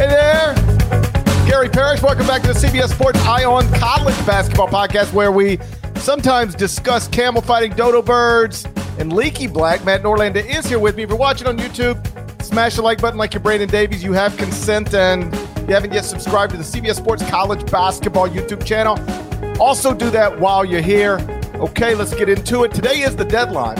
[0.00, 0.54] Hey there,
[1.46, 2.00] Gary Parrish.
[2.00, 5.58] Welcome back to the CBS Sports Eye on College Basketball Podcast, where we
[5.96, 8.64] sometimes discuss camel fighting dodo birds
[8.98, 9.84] and leaky black.
[9.84, 11.02] Matt Norlander is here with me.
[11.02, 12.00] If you're watching on YouTube,
[12.42, 14.02] smash the like button like you're Brandon Davies.
[14.02, 15.24] You have consent and
[15.68, 18.98] you haven't yet subscribed to the CBS Sports College Basketball YouTube channel.
[19.60, 21.18] Also, do that while you're here.
[21.56, 22.72] Okay, let's get into it.
[22.72, 23.76] Today is the deadline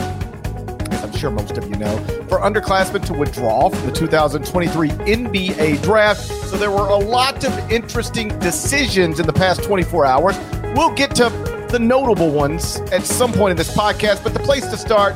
[1.21, 1.95] sure most of you know,
[2.27, 6.19] for underclassmen to withdraw from the 2023 NBA draft.
[6.21, 10.35] So there were a lot of interesting decisions in the past 24 hours.
[10.75, 11.29] We'll get to
[11.69, 15.15] the notable ones at some point in this podcast, but the place to start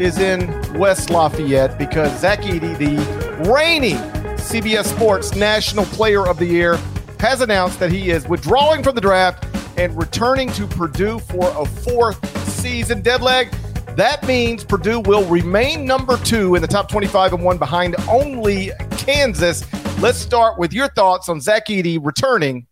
[0.00, 3.98] is in West Lafayette because Zach Edey, the reigning
[4.38, 6.76] CBS Sports National Player of the Year,
[7.20, 9.46] has announced that he is withdrawing from the draft
[9.78, 13.00] and returning to Purdue for a fourth season.
[13.00, 13.52] Deadleg,
[13.94, 18.70] that means Purdue will remain number two in the top 25 and one behind only
[18.90, 19.64] Kansas.
[20.00, 22.66] Let's start with your thoughts on Zach Edey returning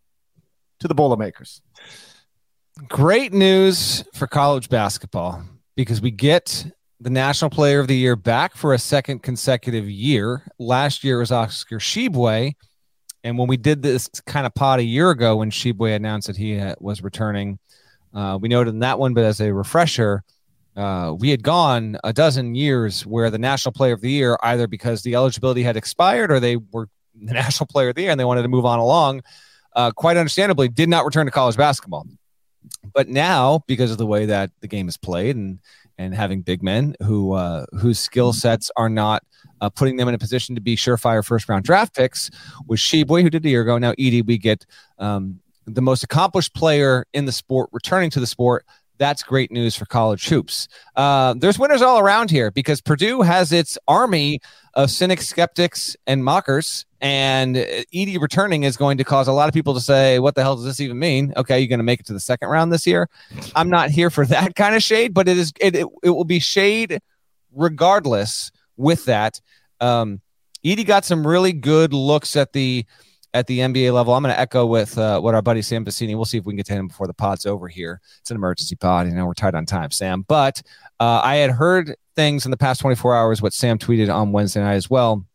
[0.81, 1.63] to the Boilermakers.
[2.89, 5.43] Great news for college basketball
[5.77, 6.67] because we get
[7.01, 10.43] the National Player of the Year back for a second consecutive year.
[10.59, 12.55] Last year was Oscar Tshiebwe.
[13.23, 16.37] And when we did this kind of pod a year ago, when Tshiebwe announced that
[16.37, 17.59] he was returning,
[18.13, 20.23] uh, we noted in that one, but as a refresher,
[20.77, 24.67] uh, we had gone a dozen years where the national player of the year, either
[24.67, 28.19] because the eligibility had expired or they were the national player of the year and
[28.19, 29.23] they wanted to move on along,
[29.75, 32.07] uh, quite understandably, did not return to college basketball.
[32.93, 35.59] But now, because of the way that the game is played and
[35.97, 39.23] and having big men who uh, whose skill sets are not
[39.61, 42.31] uh, putting them in a position to be surefire first round draft picks,
[42.67, 44.67] with Tshiebwe, who did a year ago, now Edey, we get
[44.99, 48.65] um, the most accomplished player in the sport returning to the sport
[49.05, 50.67] that's great news for college hoops.
[50.97, 54.41] Uh, there's winners all around here because Purdue has its army
[54.73, 56.87] of cynics, skeptics, and mockers.
[57.03, 60.43] And Edey returning is going to cause a lot of people to say, What the
[60.43, 61.35] hell does this even mean?
[61.37, 63.11] Okay, you're going to make it to the second round this year.
[63.55, 66.25] I'm not here for that kind of shade, but it is it, it, it will
[66.25, 66.99] be shade
[67.53, 69.39] regardless with that.
[69.83, 70.23] Um,
[70.65, 72.87] Edey got some really good looks at the
[73.35, 74.15] at the NBA level.
[74.15, 76.15] I'm going to echo with uh, what our buddy Sam Vecenie.
[76.15, 78.01] We'll see if we can get to him before the pod's over here.
[78.21, 79.09] It's an emergency pod.
[79.09, 80.25] You know, we're tight on time, Sam.
[80.27, 80.63] But
[81.01, 84.61] uh, I had heard things in the past 24 hours, what Sam tweeted on Wednesday
[84.61, 85.27] night as well.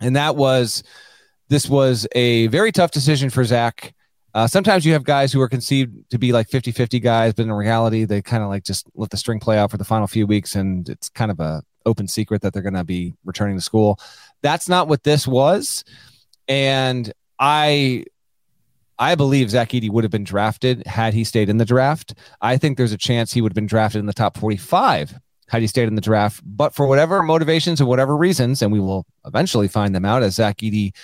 [0.00, 0.84] And that was
[1.48, 3.94] this was a very tough decision for Zach.
[4.34, 7.42] Uh, sometimes you have guys who are conceived to be like 50 50 guys, but
[7.42, 10.06] in reality, they kind of like just let the string play out for the final
[10.06, 10.54] few weeks.
[10.54, 13.98] And it's kind of a open secret that they're going to be returning to school.
[14.42, 15.84] That's not what this was.
[16.46, 18.04] And I
[18.98, 22.14] I believe Zach Edey would have been drafted had he stayed in the draft.
[22.42, 25.18] I think there's a chance he would have been drafted in the top 45
[25.48, 26.42] had he stayed in the draft.
[26.44, 30.34] But for whatever motivations or whatever reasons, and we will eventually find them out as
[30.34, 30.94] Zach Edey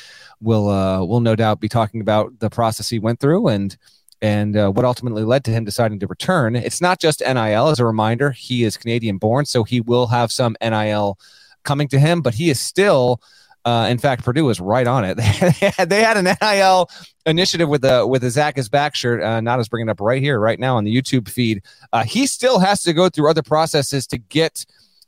[0.40, 3.76] will uh, will no doubt be talking about the process he went through and
[4.22, 6.54] and uh, what ultimately led to him deciding to return.
[6.54, 7.68] It's not just NIL.
[7.68, 11.18] As a reminder, he is Canadian born, so he will have some NIL
[11.64, 13.20] coming to him, but he is still
[13.66, 15.16] uh, in fact, Purdue was right on it.
[15.88, 16.88] they, had, an NIL
[17.26, 19.20] initiative with the with the Zach is back shirt.
[19.20, 21.64] Uh, not as bringing up right here, right now on the YouTube feed.
[21.92, 24.64] Uh, he still has to go through other processes to get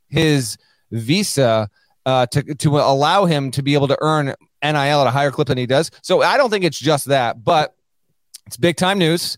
[0.09, 0.57] his
[0.91, 1.69] visa
[2.05, 4.25] uh, to to allow him to be able to earn
[4.61, 5.89] NIL at a higher clip than he does.
[6.01, 7.73] So I don't think it's just that, but
[8.45, 9.37] it's big time news.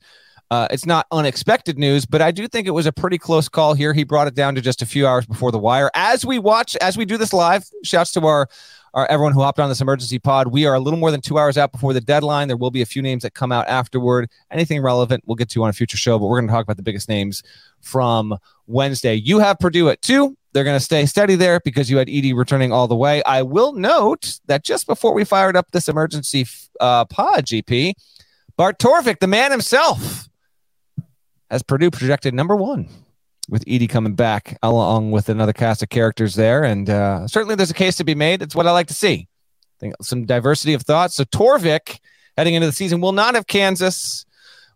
[0.50, 3.74] Uh, it's not unexpected news, but I do think it was a pretty close call
[3.74, 3.94] here.
[3.94, 5.90] He brought it down to just a few hours before the wire.
[5.94, 8.50] As we watch, as we do this live, shouts to our
[8.94, 10.48] our everyone who hopped on this emergency pod.
[10.48, 12.48] We are a little more than two hours out before the deadline.
[12.48, 14.30] There will be a few names that come out afterward.
[14.52, 16.78] Anything relevant, we'll get to on a future show, but we're going to talk about
[16.78, 17.44] the biggest names
[17.80, 19.16] from Wednesday.
[19.16, 20.36] You have Purdue at two.
[20.54, 23.24] They're going to stay steady there because you had Edey returning all the way.
[23.24, 26.46] I will note that just before we fired up this emergency
[26.82, 27.94] uh, pod, GP,
[28.58, 30.28] Bart Torvik, the man himself,
[31.50, 32.90] has Purdue projected number one
[33.52, 36.64] with Edey coming back along with another cast of characters there.
[36.64, 38.42] And uh, certainly there's a case to be made.
[38.42, 39.28] It's what I like to see.
[39.28, 41.12] I think some diversity of thought.
[41.12, 42.00] So Torvik
[42.38, 44.26] heading into the season will not have Kansas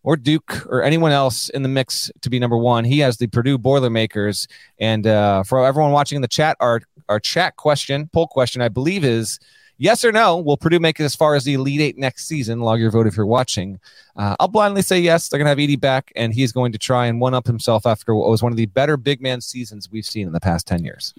[0.03, 2.83] or Duke or anyone else in the mix to be number one.
[2.83, 4.45] He has the Purdue Boilermakers.
[4.77, 8.67] And uh, for everyone watching in the chat, our, our chat question, poll question, I
[8.67, 9.39] believe is
[9.77, 10.37] Yes or no?
[10.37, 12.61] Will Purdue make it as far as the Elite Eight next season?
[12.61, 13.79] Log your vote if you're watching.
[14.15, 15.27] Uh, I'll blindly say yes.
[15.27, 17.85] They're going to have Edey back, and he's going to try and one up himself
[17.85, 20.65] after what was one of the better big man seasons we've seen in the past
[20.67, 21.13] 10 years.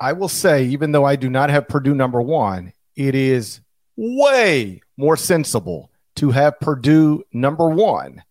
[0.00, 3.60] I will say, even though I do not have Purdue number one, it is
[3.96, 8.22] way more sensible to have Purdue number one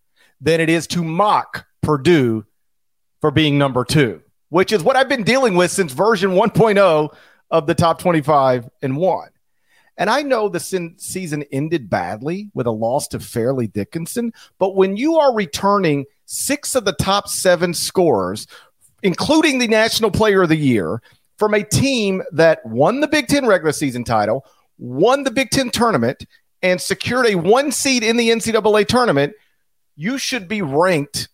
[0.41, 2.45] than it is to mock Purdue
[3.21, 7.15] for being number two, which is what I've been dealing with since version 1.0
[7.53, 9.29] of the top 25 and one.
[9.95, 10.59] And I know the
[10.97, 16.73] season ended badly with a loss to Fairleigh Dickinson, but when you are returning six
[16.73, 18.47] of the top seven scorers,
[19.03, 21.01] including the National Player of the Year,
[21.37, 24.47] from a team that won the Big Ten regular season title,
[24.79, 26.25] won the Big Ten tournament,
[26.63, 29.33] and secured a one seed in the NCAA tournament,
[29.95, 31.27] you should be ranked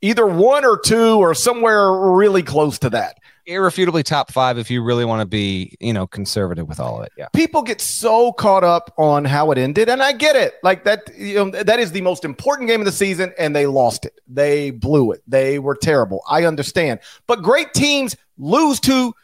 [0.00, 4.82] either one or two or somewhere really close to that irrefutably top five if you
[4.82, 7.12] really want to be, you know, conservative with all of it.
[7.16, 7.28] Yeah.
[7.32, 10.54] People get so caught up on how it ended, and I get it.
[10.62, 13.66] Like that, you know, that is the most important game of the season, and they
[13.66, 14.20] lost it.
[14.26, 15.22] They blew it.
[15.26, 16.22] They were terrible.
[16.28, 17.00] I understand.
[17.26, 19.14] But great teams lose to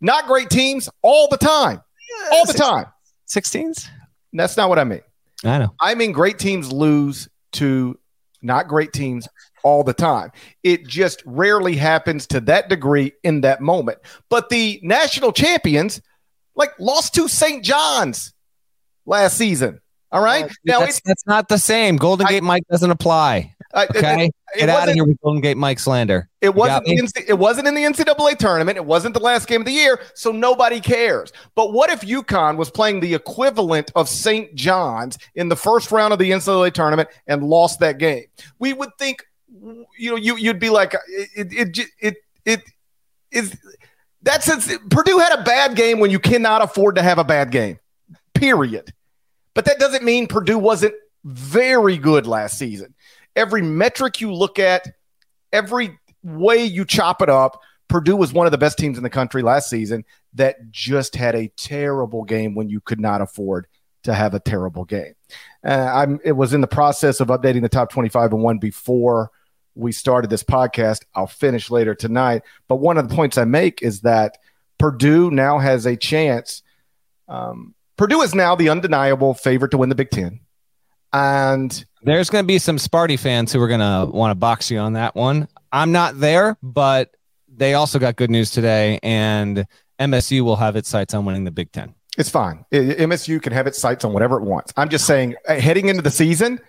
[0.00, 1.82] not great teams all the time.
[2.32, 2.86] All the time.
[3.28, 3.88] 16s?
[4.32, 5.00] That's not what I mean.
[5.44, 5.74] I know.
[5.80, 7.98] I mean great teams lose to
[8.42, 9.28] not great teams
[9.62, 10.30] all the time.
[10.62, 13.98] It just rarely happens to that degree in that moment.
[14.28, 16.00] But the national champions,
[16.54, 17.64] like, lost to St.
[17.64, 18.32] John's
[19.06, 19.80] last season.
[20.10, 20.44] All right.
[20.44, 21.96] Uh, now that's, that's, not the same.
[21.96, 23.51] Golden Gate I, Mike doesn't apply.
[23.72, 24.26] Uh, okay.
[24.26, 26.28] It, it, Get out of here with Golden Gate Mike slander.
[26.40, 26.84] It wasn't.
[26.84, 28.76] The, it wasn't in the NCAA tournament.
[28.76, 31.32] It wasn't the last game of the year, so nobody cares.
[31.54, 34.54] But what if UConn was playing the equivalent of St.
[34.54, 38.24] John's in the first round of the NCAA tournament and lost that game?
[38.58, 39.24] We would think,
[39.98, 42.62] you know, you you'd be like, it it it it, it
[43.30, 43.56] is.
[44.20, 44.48] That's
[44.90, 47.78] Purdue had a bad game when you cannot afford to have a bad game.
[48.34, 48.92] Period.
[49.54, 52.94] But that doesn't mean Purdue wasn't very good last season.
[53.36, 54.86] Every metric you look at,
[55.52, 59.10] every way you chop it up, Purdue was one of the best teams in the
[59.10, 63.66] country last season that just had a terrible game when you could not afford
[64.04, 65.14] to have a terrible game.
[65.64, 69.30] Uh, I'm, it was in the process of updating the top 25 and one before
[69.74, 71.02] we started this podcast.
[71.14, 72.42] I'll finish later tonight.
[72.68, 74.38] But one of the points I make is that
[74.78, 76.62] Purdue now has a chance.
[77.28, 80.40] Um, Purdue is now the undeniable favorite to win the Big Ten.
[81.12, 84.70] And there's going to be some Sparty fans who are going to want to box
[84.70, 85.48] you on that one.
[85.70, 87.14] I'm not there, but
[87.54, 89.66] they also got good news today, and
[89.98, 91.94] MSU will have its sights on winning the Big Ten.
[92.18, 92.64] It's fine.
[92.72, 94.72] MSU can have its sights on whatever it wants.
[94.76, 96.60] I'm just saying, uh, heading into the season,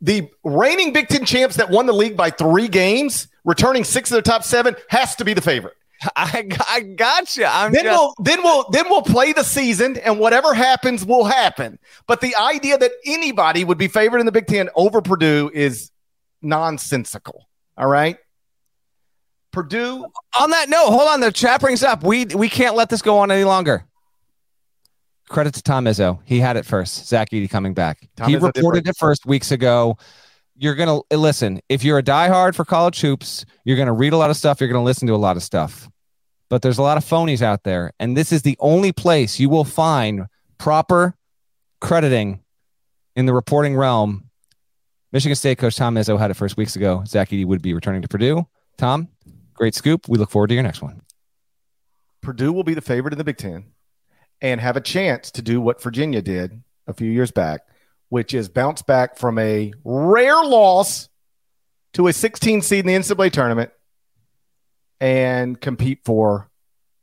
[0.00, 4.16] the reigning Big Ten champs that won the league by three games, returning six of
[4.16, 5.74] the top seven, has to be the favorite.
[6.16, 7.44] I, I got you.
[7.44, 7.98] I'm then just...
[7.98, 11.78] we'll then we'll then we'll play the season, and whatever happens will happen.
[12.06, 15.90] But the idea that anybody would be favored in the Big Ten over Purdue is
[16.42, 17.48] nonsensical.
[17.76, 18.18] All right.
[19.50, 20.06] Purdue.
[20.38, 21.20] On that note, hold on.
[21.20, 23.84] The chat brings up we we can't let this go on any longer.
[25.28, 26.20] Credit to Tom Izzo.
[26.24, 27.06] He had it first.
[27.06, 28.08] Zach Edey coming back.
[28.16, 29.98] Tom he Izzo reported it first weeks ago
[30.58, 31.60] you're gonna eh, listen.
[31.68, 34.60] If you're a diehard for college hoops, you're gonna read a lot of stuff.
[34.60, 35.88] You're gonna listen to a lot of stuff.
[36.50, 39.48] But there's a lot of phonies out there, and this is the only place you
[39.48, 40.26] will find
[40.58, 41.14] proper
[41.80, 42.40] crediting
[43.14, 44.30] in the reporting realm.
[45.12, 47.02] Michigan State coach Tom Izzo had it first weeks ago.
[47.06, 48.46] Zach Edey would be returning to Purdue.
[48.76, 49.08] Tom,
[49.54, 50.08] great scoop.
[50.08, 51.02] We look forward to your next one.
[52.20, 53.66] Purdue will be the favorite in the Big Ten
[54.40, 57.60] and have a chance to do what Virginia did a few years back
[58.08, 61.08] which is bounce back from a rare loss
[61.94, 63.70] to a 16 seed in the NCAA tournament
[65.00, 66.50] and compete for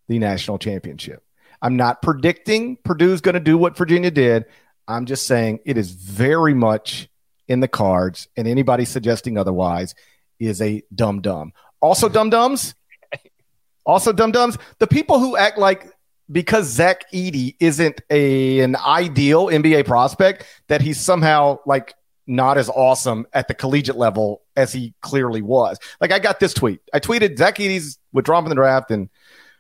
[0.08, 1.24] the national championship.
[1.62, 4.46] I'm not predicting Purdue's going to do what Virginia did.
[4.88, 7.10] I'm just saying it is very much
[7.48, 9.96] in the cards, and anybody suggesting otherwise
[10.40, 11.54] is a dumb dumb.
[11.80, 12.76] Also, dumb dumbs.
[13.86, 14.58] Also, dumb dumbs.
[14.80, 15.95] The people who act like
[16.32, 21.94] because Zach Edey isn't a an ideal NBA prospect that he's somehow like
[22.28, 25.78] not as awesome at the collegiate level as he clearly was.
[26.02, 26.80] Like I got this tweet.
[26.94, 29.10] I tweeted Zach Edey's withdrawing from the draft and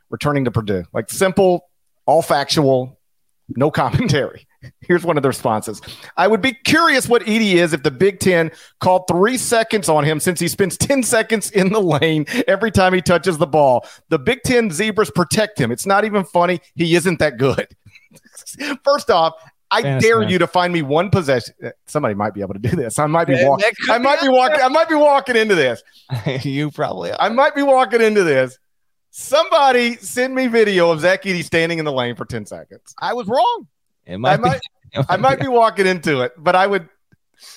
[0.10, 0.86] returning to Purdue.
[0.94, 1.70] Like simple,
[2.06, 3.00] all factual,
[3.50, 4.48] no commentary.
[4.82, 5.82] Here's one of the responses.
[6.18, 10.04] I would be curious what Edey is if the Big Ten called three seconds on
[10.04, 13.86] him since he spends 10 seconds in the lane every time he touches the ball.
[14.10, 15.72] The Big Ten Zebras protect him.
[15.72, 16.62] It's not even funny.
[16.76, 17.68] He isn't that good.
[18.84, 19.34] First off,
[19.72, 20.30] I Fantasy dare man.
[20.30, 21.56] you to find me one possession.
[21.64, 23.00] Uh, somebody might be able to do this.
[23.00, 23.72] I might be walking.
[23.90, 24.62] I might be walking.
[24.62, 25.84] I might be walking into this.
[26.44, 27.12] you probably.
[27.12, 27.18] Are.
[27.20, 28.58] I might be walking into this.
[29.10, 32.94] Somebody send me video of Zach Edey standing in the lane for ten seconds.
[33.02, 33.68] I was wrong.
[34.06, 34.62] It might I might.
[34.94, 36.88] Be, I might be walking into it, but I would.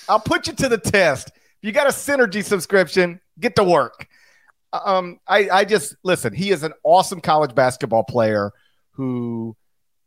[0.07, 1.29] I'll put you to the test.
[1.29, 4.07] If you got a synergy subscription, get to work.
[4.73, 6.33] Um, I, I just listen.
[6.33, 8.51] He is an awesome college basketball player
[8.91, 9.55] who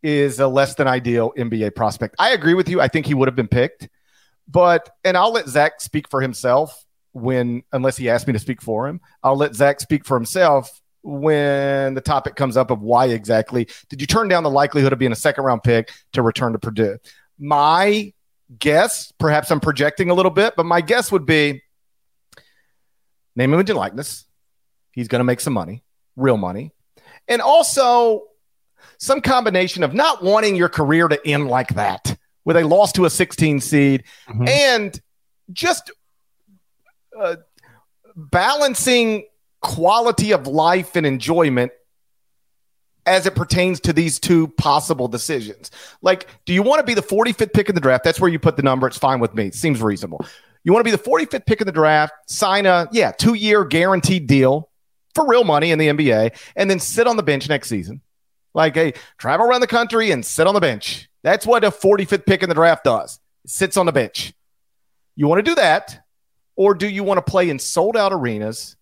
[0.03, 2.17] is a less than ideal NBA prospect.
[2.19, 2.81] I agree with you.
[2.81, 3.89] I think he would have been picked,
[4.49, 8.61] but and I'll let Zach speak for himself when, unless he asked me to speak
[8.61, 13.06] for him, I'll let Zach speak for himself when the topic comes up of why
[13.06, 16.52] exactly did you turn down the likelihood of being a second round pick to return
[16.52, 16.99] to Purdue?
[17.38, 18.12] My
[18.59, 21.62] guess, perhaps I'm projecting a little bit, but my guess would be
[23.35, 24.25] name, image, and likeness.
[24.92, 25.82] He's going to make some money,
[26.16, 26.73] real money.
[27.28, 28.25] And also,
[28.99, 33.04] some combination of not wanting your career to end like that, with a loss to
[33.04, 34.49] a 16 seed, mm-hmm.
[34.49, 35.00] and
[35.52, 35.90] just
[37.18, 37.37] uh,
[38.16, 39.25] balancing
[39.62, 41.73] quality of life and enjoyment
[43.07, 45.71] as it pertains to these two possible decisions.
[46.02, 48.04] Like, do you want to be the 45th pick in the draft?
[48.04, 48.87] That's where you put the number.
[48.87, 49.47] It's fine with me.
[49.47, 50.25] It seems reasonable.
[50.62, 53.64] You want to be the 45th pick in the draft, sign a, yeah, two year
[53.64, 54.71] guaranteed deal
[55.14, 58.00] for real money in the NBA, and then sit on the bench next season
[58.54, 61.09] like a travel around the country and sit on the bench.
[61.23, 63.21] That's what a 45th pick in the draft does.
[63.45, 64.33] It sits on the bench.
[65.16, 66.04] You want to do that,
[66.57, 68.76] or do you want to play in sold out arenas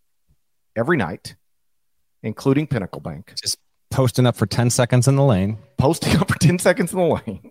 [0.76, 1.36] every night,
[2.22, 3.34] including Pinnacle Bank?
[3.40, 3.58] Just
[3.90, 5.58] posting up for 10 seconds in the lane.
[5.78, 7.50] Posting up for 10 seconds in the lane.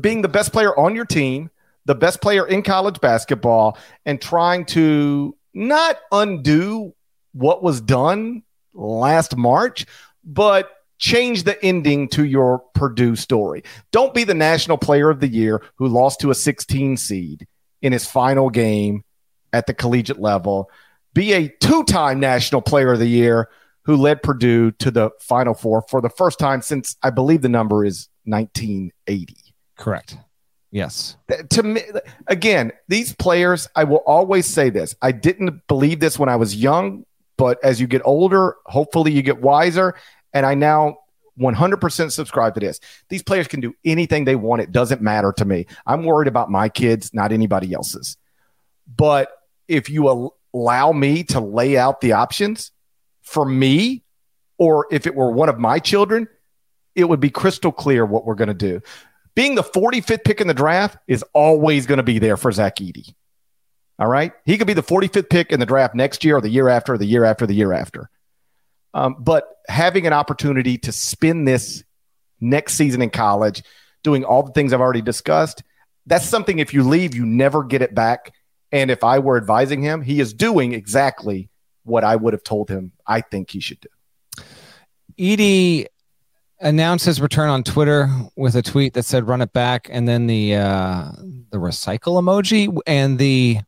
[0.00, 1.50] Being the best player on your team,
[1.84, 6.94] the best player in college basketball, and trying to not undo
[7.32, 8.42] what was done
[8.74, 9.86] last March,
[10.24, 13.64] but change the ending to your Purdue story.
[13.90, 17.46] Don't be the national player of the year who lost to a 16 seed
[17.80, 19.04] in his final game
[19.52, 20.70] at the collegiate level.
[21.14, 23.48] Be a two time national player of the year
[23.84, 27.48] who led Purdue to the final four for the first time since I believe the
[27.48, 29.36] number is 1980.
[29.76, 30.16] Correct.
[30.70, 31.16] Yes.
[31.50, 31.82] To me,
[32.28, 34.94] again, these players, I will always say this.
[35.02, 37.04] I didn't believe this when I was young,
[37.36, 39.94] but as you get older, hopefully you get wiser.
[40.32, 40.98] And I now
[41.38, 42.80] 100% subscribe to this.
[43.10, 44.62] These players can do anything they want.
[44.62, 45.66] It doesn't matter to me.
[45.86, 48.16] I'm worried about my kids, not anybody else's.
[48.96, 49.30] But
[49.68, 52.70] if you allow me to lay out the options
[53.22, 54.04] for me,
[54.58, 56.28] or if it were one of my children,
[56.94, 58.80] it would be crystal clear what we're going to do.
[59.34, 62.76] Being the 45th pick in the draft is always going to be there for Zach
[62.76, 63.14] Edey.
[63.98, 64.32] All right.
[64.44, 66.94] He could be the 45th pick in the draft next year or the year after,
[66.94, 68.10] or the year after, the year after.
[68.94, 71.82] Um, but having an opportunity to spend this
[72.40, 73.62] next season in college,
[74.02, 75.62] doing all the things I've already discussed,
[76.06, 78.34] that's something if you leave, you never get it back.
[78.72, 81.50] And if I were advising him, he is doing exactly
[81.84, 83.88] what I would have told him I think he should do.
[85.18, 85.86] Edey
[86.60, 90.26] announced his return on Twitter with a tweet that said "run it back," and then
[90.26, 91.12] the uh,
[91.50, 93.58] the recycle emoji and the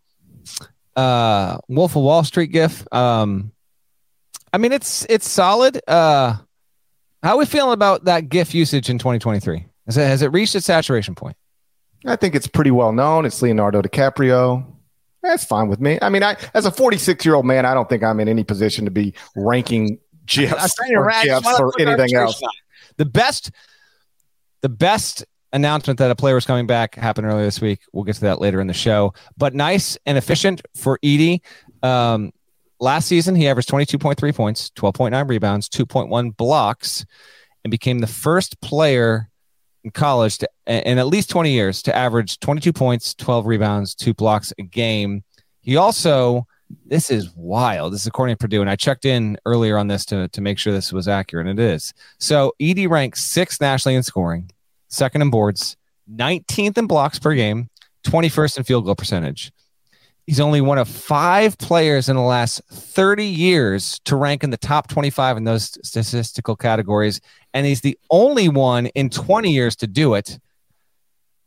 [0.97, 2.87] uh, Wolf of Wall Street gif.
[2.93, 3.53] Um,
[4.53, 5.81] I mean, it's it's solid.
[5.87, 6.37] Uh,
[7.23, 9.67] how are we feeling about that GIF usage in 2023?
[9.87, 11.37] Has it, has it reached its saturation point?
[12.07, 13.25] I think it's pretty well known.
[13.25, 14.74] It's Leonardo DiCaprio.
[15.25, 15.99] That's fine with me.
[16.01, 18.45] I mean, I as a 46 year old man, I don't think I'm in any
[18.45, 22.41] position to be ranking GIFs or, GIFs or anything else.
[22.97, 23.51] The best,
[24.61, 27.81] the best announcement that a player was coming back happened earlier this week.
[27.93, 29.15] We'll get to that later in the show.
[29.37, 31.41] But nice and efficient for Edey.
[31.83, 32.33] Um,
[32.81, 37.07] Last season, he averaged 22.3 points, 12.9 rebounds, 2.1 blocks,
[37.65, 39.31] and became the first player
[39.85, 44.15] in college to, in at least 20 years to average 22 points, 12 rebounds, two
[44.15, 45.23] blocks a game.
[45.61, 46.47] He also,
[46.87, 47.93] this is wild.
[47.93, 50.59] This is according to Purdue, and I checked in earlier on this to, to make
[50.59, 51.93] sure this was accurate, and it is.
[52.19, 54.51] So Edey ranks sixth nationally in scoring,
[54.89, 55.77] second in boards,
[56.13, 57.69] 19th in blocks per game,
[58.05, 59.53] 21st in field goal percentage.
[60.27, 64.57] He's only one of five players in the last 30 years to rank in the
[64.57, 67.21] top 25 in those statistical categories.
[67.55, 70.39] And he's the only one in 20 years to do it.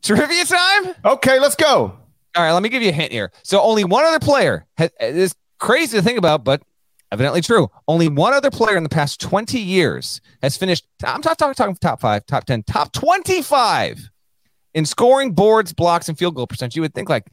[0.02, 0.96] Trivia time?
[1.04, 2.00] Okay, let's go.
[2.36, 3.32] All right, let me give you a hint here.
[3.44, 6.62] So only one other player has, is crazy to think about, but
[7.12, 7.70] evidently true.
[7.88, 10.86] Only one other player in the past 20 years has finished.
[11.04, 14.10] I'm not talking, talking top five, top 10, top 25
[14.74, 16.76] in scoring, boards, blocks, and field goal percentage.
[16.76, 17.28] You would think like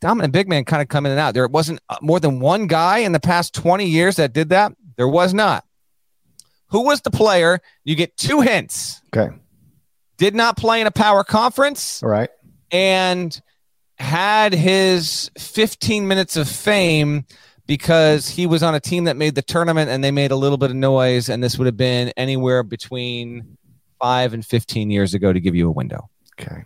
[0.00, 1.34] dominant big man kind of come in and out.
[1.34, 4.72] There wasn't uh, more than one guy in the past 20 years that did that.
[4.96, 5.64] There was not.
[6.70, 7.60] Who was the player?
[7.84, 9.02] You get two hints.
[9.14, 9.34] Okay.
[10.16, 12.02] Did not play in a power conference.
[12.02, 12.30] All right.
[12.70, 13.40] And
[13.98, 17.24] had his 15 minutes of fame
[17.66, 20.58] because he was on a team that made the tournament and they made a little
[20.58, 21.28] bit of noise.
[21.28, 23.56] And this would have been anywhere between
[24.00, 26.08] five and 15 years ago to give you a window.
[26.40, 26.64] Okay.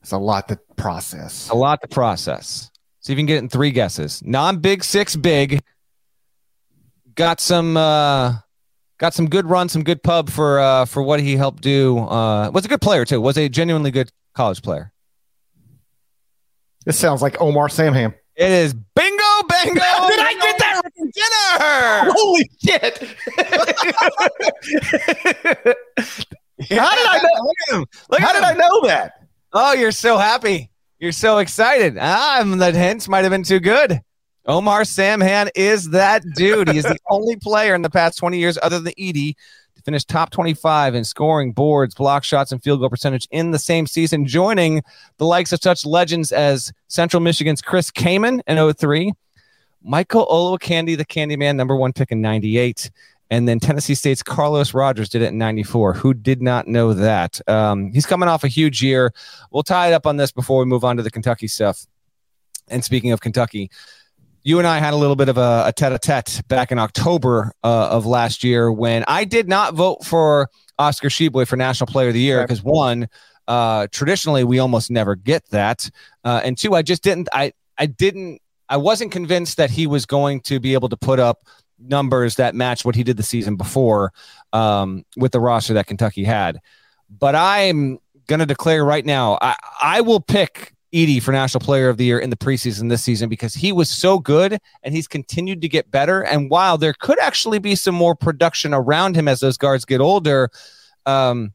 [0.00, 1.48] It's a lot to process.
[1.50, 2.70] A lot to process.
[3.00, 4.22] See if you can get it in three guesses.
[4.24, 5.62] Non big six big.
[7.14, 8.38] Got some uh
[9.02, 11.98] got some good run, some good pub for uh for what he helped do.
[11.98, 13.20] Uh was a good player too.
[13.20, 14.92] Was a genuinely good college player.
[16.86, 18.14] This sounds like Omar Samhan.
[18.36, 19.74] It is bingo bango.
[19.74, 22.12] Did I get that dinner?
[22.16, 22.98] Holy shit.
[26.78, 27.42] How did I know?
[27.42, 27.86] Look at him.
[28.08, 28.44] Look How at did him.
[28.44, 29.26] I know that?
[29.52, 30.70] Oh, you're so happy.
[30.98, 31.98] You're so excited.
[32.00, 34.00] Ah, the hints might have been too good.
[34.46, 36.68] Omar Samhan is that dude.
[36.68, 39.36] He is the only player in the past 20 years, other than Edey,
[39.76, 43.58] to finish top 25 in scoring, boards, block shots, and field goal percentage in the
[43.58, 44.82] same season, joining
[45.18, 49.12] the likes of such legends as Central Michigan's Chris Kaman in 03,
[49.84, 52.90] Michael Olowokandi, the Candyman, number one pick in 98,
[53.30, 55.94] and then Tennessee State's Carlos Rogers did it in 94.
[55.94, 57.40] Who did not know that?
[57.48, 59.12] Um, he's coming off a huge year.
[59.50, 61.86] We'll tie it up on this before we move on to the Kentucky stuff.
[62.68, 63.70] And speaking of Kentucky,
[64.44, 67.88] you and I had a little bit of a, a tete-a-tete back in October uh,
[67.90, 72.14] of last year when I did not vote for Oscar Tshiebwe for National Player of
[72.14, 73.08] the Year because one,
[73.46, 75.88] uh, traditionally we almost never get that,
[76.24, 77.28] uh, and two, I just didn't.
[77.32, 78.40] I I didn't.
[78.68, 81.46] I wasn't convinced that he was going to be able to put up
[81.78, 84.12] numbers that match what he did the season before
[84.52, 86.60] um, with the roster that Kentucky had.
[87.10, 91.88] But I'm going to declare right now, I, I will pick Edey for National Player
[91.88, 95.08] of the Year in the preseason this season because he was so good and he's
[95.08, 96.22] continued to get better.
[96.22, 100.00] And while there could actually be some more production around him as those guards get
[100.00, 100.50] older,
[101.06, 101.52] um,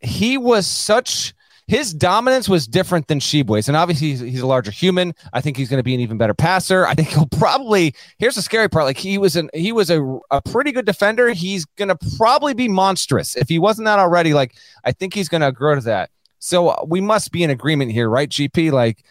[0.00, 1.34] he was such
[1.68, 3.66] his dominance was different than Tshiebwe's.
[3.66, 5.12] And obviously, he's, he's a larger human.
[5.32, 6.86] I think he's going to be an even better passer.
[6.86, 7.94] I think he'll probably.
[8.18, 11.30] Here's the scary part: like he was an he was a, a pretty good defender.
[11.30, 14.32] He's going to probably be monstrous if he wasn't that already.
[14.32, 16.10] Like I think he's going to grow to that.
[16.38, 18.28] So uh, we must be in agreement here, right?
[18.28, 19.04] GP, like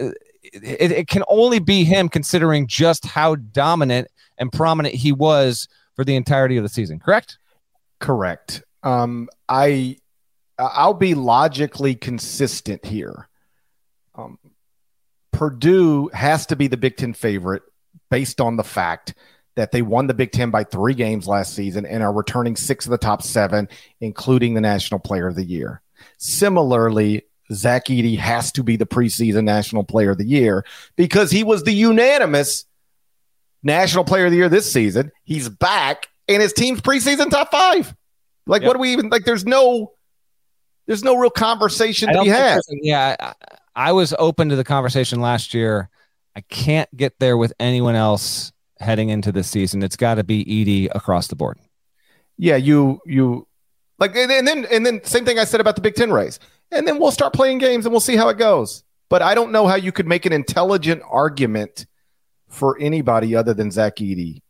[0.00, 0.10] uh,
[0.42, 6.04] it, it can only be him, considering just how dominant and prominent he was for
[6.04, 6.98] the entirety of the season.
[6.98, 7.38] Correct?
[8.00, 8.62] Correct.
[8.82, 9.96] Um, I
[10.58, 13.28] I'll be logically consistent here.
[14.14, 14.38] Um,
[15.32, 17.62] Purdue has to be the Big Ten favorite
[18.10, 19.14] based on the fact
[19.54, 22.86] that they won the Big Ten by three games last season and are returning six
[22.86, 23.68] of the top seven,
[24.00, 25.80] including the National Player of the Year.
[26.18, 30.64] Similarly, Zach Edey has to be the preseason National Player of the Year
[30.96, 32.64] because he was the unanimous
[33.62, 35.12] National Player of the Year this season.
[35.24, 37.94] He's back in his team's preseason top five.
[38.46, 38.68] Like, Yep.
[38.68, 39.24] what do we even like?
[39.24, 39.92] There's no,
[40.86, 42.60] there's no real conversation I to be had.
[42.70, 43.34] yeah, I,
[43.74, 45.88] I was open to the conversation last year.
[46.34, 49.82] I can't get there with anyone else heading into this season.
[49.82, 51.58] It's got to be Edey across the board.
[52.36, 53.46] Yeah, you you
[54.02, 56.40] like, and then and then same thing I said about the Big Ten race,
[56.72, 58.82] and then we'll start playing games and we'll see how it goes.
[59.08, 61.86] But I don't know how you could make an intelligent argument
[62.48, 64.42] for anybody other than Zach Edey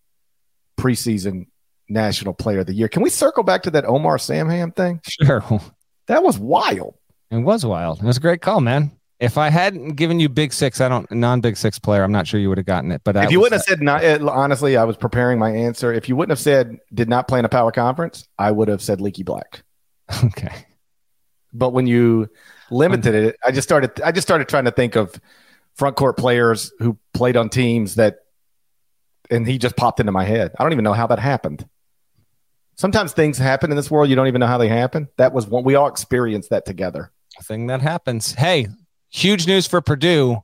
[0.80, 1.48] preseason
[1.88, 2.88] National Player of the Year.
[2.88, 5.00] Can we circle back to that Omar Samhan thing?
[5.06, 5.44] Sure.
[6.06, 6.96] That was wild.
[7.30, 7.98] It was wild.
[8.02, 8.92] It was a great call, man.
[9.22, 12.02] If I hadn't given you Big Six, I don't non Big Six player.
[12.02, 13.02] I'm not sure you would have gotten it.
[13.04, 15.92] But if you wouldn't have said not, uh, honestly, I was preparing my answer.
[15.92, 18.82] If you wouldn't have said did not play in a power conference, I would have
[18.82, 19.62] said Leaky Black.
[20.24, 20.66] okay,
[21.52, 22.30] But when you
[22.68, 24.02] limited it, I just started.
[24.02, 25.20] I just started trying to think of
[25.76, 28.16] front court players who played on teams that,
[29.30, 30.50] and he just popped into my head.
[30.58, 31.64] I don't even know how that happened.
[32.74, 35.08] Sometimes things happen in this world you don't even know how they happen.
[35.16, 37.12] That was one we all experienced that together.
[37.38, 38.32] a thing that happens.
[38.32, 38.66] Hey,
[39.12, 40.42] huge news for Purdue.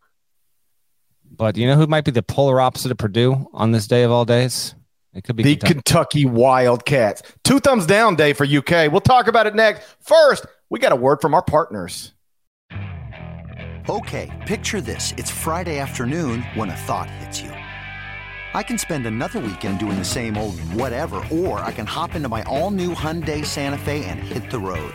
[1.31, 4.11] But you know who might be the polar opposite of Purdue on this day of
[4.11, 4.75] all days?
[5.15, 5.75] It could be The Kentucky.
[5.75, 7.23] Kentucky Wildcats.
[7.43, 8.93] Two thumbs down day for UK.
[8.93, 9.83] We'll talk about it next.
[10.01, 12.13] First, we got a word from our partners.
[13.89, 15.15] Okay, picture this.
[15.17, 17.51] It's Friday afternoon when a thought hits you.
[18.55, 22.29] I can spend another weekend doing the same old whatever, or I can hop into
[22.29, 24.95] my all new Hyundai Santa Fe and hit the road.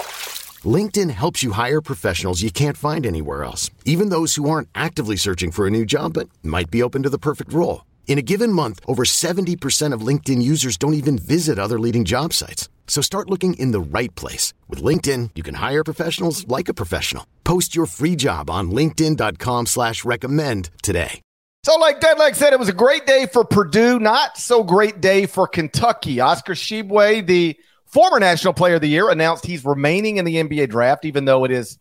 [0.65, 5.15] LinkedIn helps you hire professionals you can't find anywhere else, even those who aren't actively
[5.15, 7.85] searching for a new job but might be open to the perfect role.
[8.07, 12.33] In a given month, over 70% of LinkedIn users don't even visit other leading job
[12.33, 12.69] sites.
[12.85, 14.53] So start looking in the right place.
[14.67, 17.25] With LinkedIn, you can hire professionals like a professional.
[17.45, 21.21] Post your free job on linkedin.com slash recommend today.
[21.63, 25.25] So like Deadleg said, it was a great day for Purdue, not so great day
[25.27, 26.19] for Kentucky.
[26.19, 27.55] Oscar Tshiebwe, the
[27.91, 31.43] former National Player of the Year, announced he's remaining in the NBA draft, even though
[31.43, 31.77] it is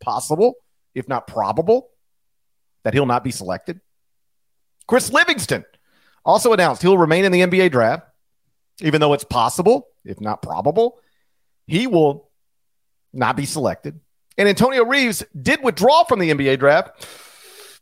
[0.00, 0.54] possible,
[0.94, 1.88] if not probable,
[2.84, 3.80] that he'll not be selected.
[4.86, 5.64] Chris Livingston
[6.24, 8.06] also announced he'll remain in the NBA draft,
[8.80, 10.98] even though it's possible, if not probable,
[11.66, 12.28] he will
[13.12, 14.00] not be selected.
[14.38, 17.06] And Antonio Reeves did withdraw from the NBA draft,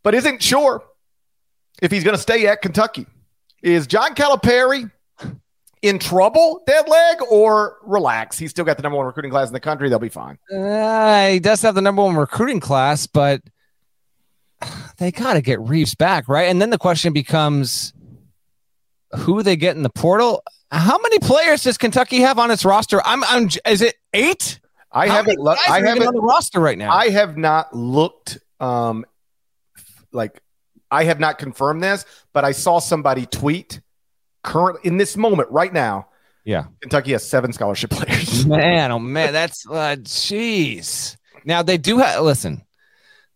[0.03, 0.83] but isn't sure
[1.81, 3.07] if he's going to stay at Kentucky.
[3.63, 4.91] Is John Calipari
[5.83, 8.39] in trouble, dead leg, or relax?
[8.39, 9.89] He's still got the number one recruiting class in the country.
[9.89, 10.39] They'll be fine.
[10.53, 13.43] Uh, he does have the number one recruiting class, but–
[14.99, 16.49] they got to get Reeves back, right?
[16.49, 17.93] And then the question becomes
[19.17, 20.43] who they get in the portal.
[20.71, 23.01] How many players does Kentucky have on its roster?
[23.05, 24.61] I'm, I'm is it eight?
[24.91, 25.61] I How haven't looked.
[25.69, 26.93] I haven't on the roster right now.
[26.93, 28.39] I have not looked.
[28.61, 29.05] Um,
[30.13, 30.41] like
[30.91, 33.81] I have not confirmed this, but I saw somebody tweet
[34.43, 36.09] current in this moment right now.
[36.45, 38.47] Yeah, Kentucky has seven scholarship players.
[38.47, 41.17] Man, oh man, that's uh, jeez.
[41.45, 42.23] Now they do have.
[42.23, 42.63] Listen,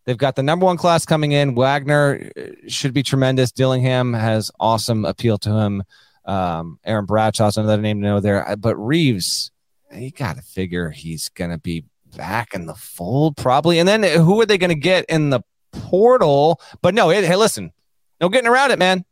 [0.05, 1.55] They've got the number one class coming in.
[1.55, 3.53] Wagner uh, should be tremendous.
[3.53, 5.85] Dillingham has awesome appeal to him.
[6.25, 8.49] Um, Aaron Bradshaw's another name to know there.
[8.49, 9.51] Uh, but Reeves,
[9.93, 11.85] you got to figure he's to be
[12.17, 13.79] back in the fold probably.
[13.79, 16.61] And then who are they to get in the portal?
[16.81, 17.73] But no, it, hey, listen,
[18.21, 19.05] no getting around it, man.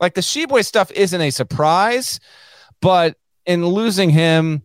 [0.00, 2.20] Like the Tshiebwe stuff isn't a surprise,
[2.80, 4.62] but in losing him,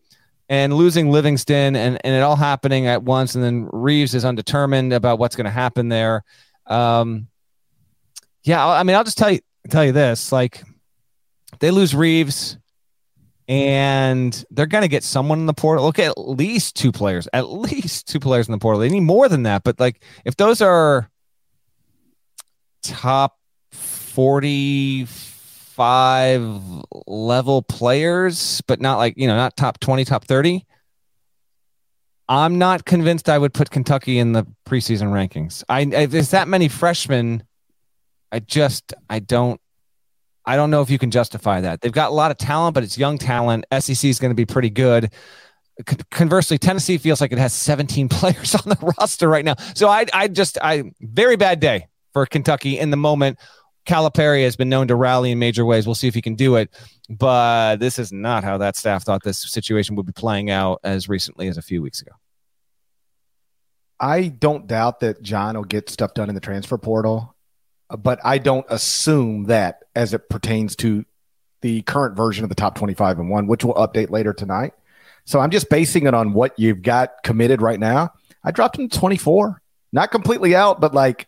[0.50, 3.36] and losing Livingston and, and it all happening at once.
[3.36, 6.24] And then Reeves is undetermined about what's going to happen there.
[6.68, 7.28] Um,
[8.44, 10.64] yeah, I mean, I'll just tell you, tell you this, like
[11.60, 12.58] they lose Reeves
[13.48, 15.86] and they're going to get someone in the portal.
[15.86, 18.80] Look at least two players, at least two players in the portal.
[18.80, 19.64] They need more than that.
[19.64, 21.10] But like, if those are
[22.84, 23.38] top
[24.14, 26.62] 40, five
[27.08, 30.66] level players, but not like, you know, not top 20, top 30.
[32.30, 35.64] I'm not convinced I would put Kentucky in the preseason rankings.
[35.68, 37.44] I, I there's that many freshmen.
[38.32, 39.60] I just I don't
[40.46, 41.82] I don't know if you can justify that.
[41.82, 43.66] They've got a lot of talent, but it's young talent.
[43.72, 45.12] SEC is going to be pretty good.
[46.12, 49.56] Conversely, Tennessee feels like it has 17 players on the roster right now.
[49.74, 53.40] So I I just I very bad day for Kentucky in the moment.
[53.86, 55.86] Calipari has been known to rally in major ways.
[55.86, 56.70] We'll see if he can do it.
[57.10, 61.10] But this is not how that staff thought this situation would be playing out as
[61.10, 62.12] recently as a few weeks ago.
[64.00, 67.36] I don't doubt that John will get stuff done in the transfer portal,
[67.90, 71.06] but I don't assume that as it pertains to
[71.62, 74.74] the current version of the top 25 and one, which we'll update later tonight.
[75.26, 78.12] So I'm just basing it on what you've got committed right now.
[78.44, 79.62] I dropped him to 24,
[79.94, 81.28] not completely out, but like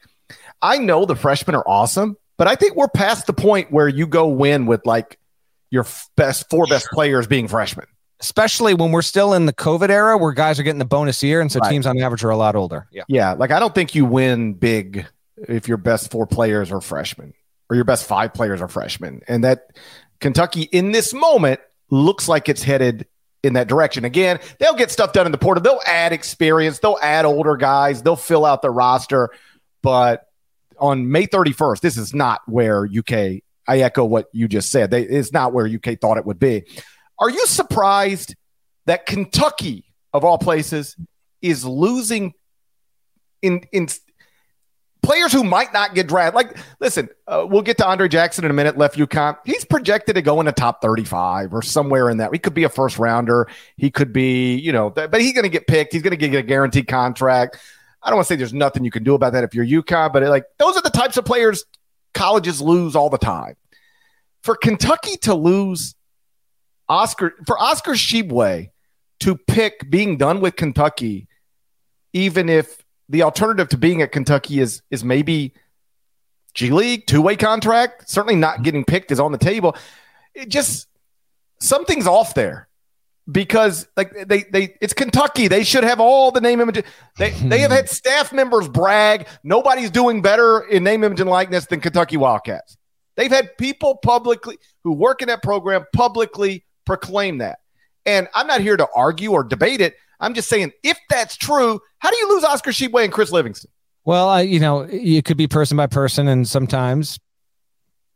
[0.62, 2.18] I know the freshmen are awesome.
[2.38, 5.20] But I think we're past the point where you go win with like
[5.70, 7.86] your best four best players being freshmen.
[8.20, 11.42] Especially when we're still in the COVID era where guys are getting the bonus year.
[11.42, 11.70] And so right.
[11.70, 12.88] teams on average are a lot older.
[12.92, 13.04] Yeah.
[13.08, 13.34] Yeah.
[13.34, 15.06] Like I don't think you win big
[15.38, 17.34] if your best four players are freshmen
[17.70, 19.22] or your best five players are freshmen.
[19.28, 19.72] And that
[20.20, 23.06] Kentucky in this moment looks like it's headed
[23.44, 24.06] in that direction.
[24.06, 25.62] Again, they'll get stuff done in the portal.
[25.62, 26.80] They'll add experience.
[26.80, 28.02] They'll add older guys.
[28.02, 29.30] They'll fill out the roster.
[29.82, 30.25] But
[30.80, 34.92] on May 31st, this is not where UK, I echo what you just said.
[34.92, 36.64] They, it's not where UK thought it would be.
[37.20, 38.36] Are you surprised
[38.86, 40.96] that Kentucky, of all places,
[41.42, 42.34] is losing
[43.42, 43.88] in, in
[45.02, 46.36] players who might not get drafted?
[46.36, 49.38] Like, listen, uh, we'll get to Andre Jackson in a minute, left UConn.
[49.46, 52.32] He's projected to go in the top 35 or somewhere in that.
[52.34, 53.48] He could be a first rounder.
[53.78, 55.94] He could be, you know, but he's going to get picked.
[55.94, 57.60] He's going to get a guaranteed contract.
[58.06, 60.14] I don't want to say there's nothing you can do about that if you're UConn,
[60.14, 61.66] but it, like those are the types of players
[62.14, 63.56] colleges lose all the time.
[64.44, 65.96] For Kentucky to lose
[66.88, 68.70] Oscar, for Oscar Tshiebwe
[69.22, 71.28] to pick being done with Kentucky,
[72.14, 75.54] even if the alternative to being at Kentucky is is maybe
[76.54, 78.64] G League, two way contract, certainly not mm-hmm.
[78.64, 79.76] getting picked is on the table.
[80.36, 80.88] It just
[81.60, 82.68] something's off there
[83.32, 85.48] because like they they it's Kentucky.
[85.48, 86.84] They should have all the name image.
[87.18, 91.66] They they have had staff members brag nobody's doing better in name image and likeness
[91.66, 92.78] than Kentucky Wildcats.
[93.16, 97.60] They've had people publicly who work in that program publicly proclaim that.
[98.06, 99.96] And I'm not here to argue or debate it.
[100.20, 103.72] I'm just saying if that's true, how do you lose Oscar Tshiebwe and Chris Livingston?
[104.06, 107.20] Well, I, you know, it could be person by person, and sometimes,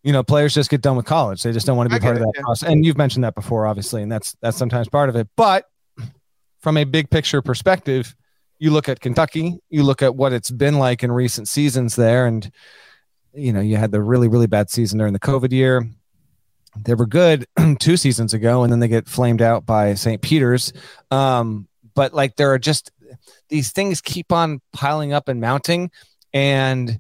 [0.04, 1.44] you know, players just get done with college.
[1.44, 2.42] They just don't want to be part of that yeah.
[2.42, 2.70] process.
[2.70, 5.28] And you've mentioned that before, obviously, and that's that's sometimes part of it.
[5.36, 5.66] But
[6.60, 8.16] from a big picture perspective,
[8.60, 12.28] you look at Kentucky, you look at what it's been like in recent seasons there,
[12.28, 12.50] and
[13.34, 15.88] you know, you had the really really bad season during the COVID year.
[16.78, 17.46] They were good
[17.80, 20.22] two seasons ago, and then they get flamed out by St.
[20.22, 20.72] Peter's.
[21.12, 22.92] Um, but like there are just
[23.50, 25.92] these things keep on piling up and mounting
[26.34, 27.00] and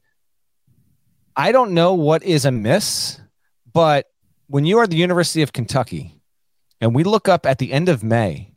[1.39, 3.19] i don't know what is amiss
[3.71, 4.06] but
[4.47, 6.19] when you are the university of kentucky
[6.82, 8.54] and we look up at the end of may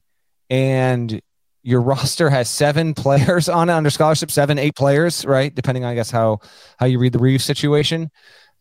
[0.51, 1.23] and
[1.63, 5.55] your roster has seven players on it under scholarship seven eight players right?
[5.55, 6.41] Depending on i guess how
[6.79, 8.11] how you read the reeve situation.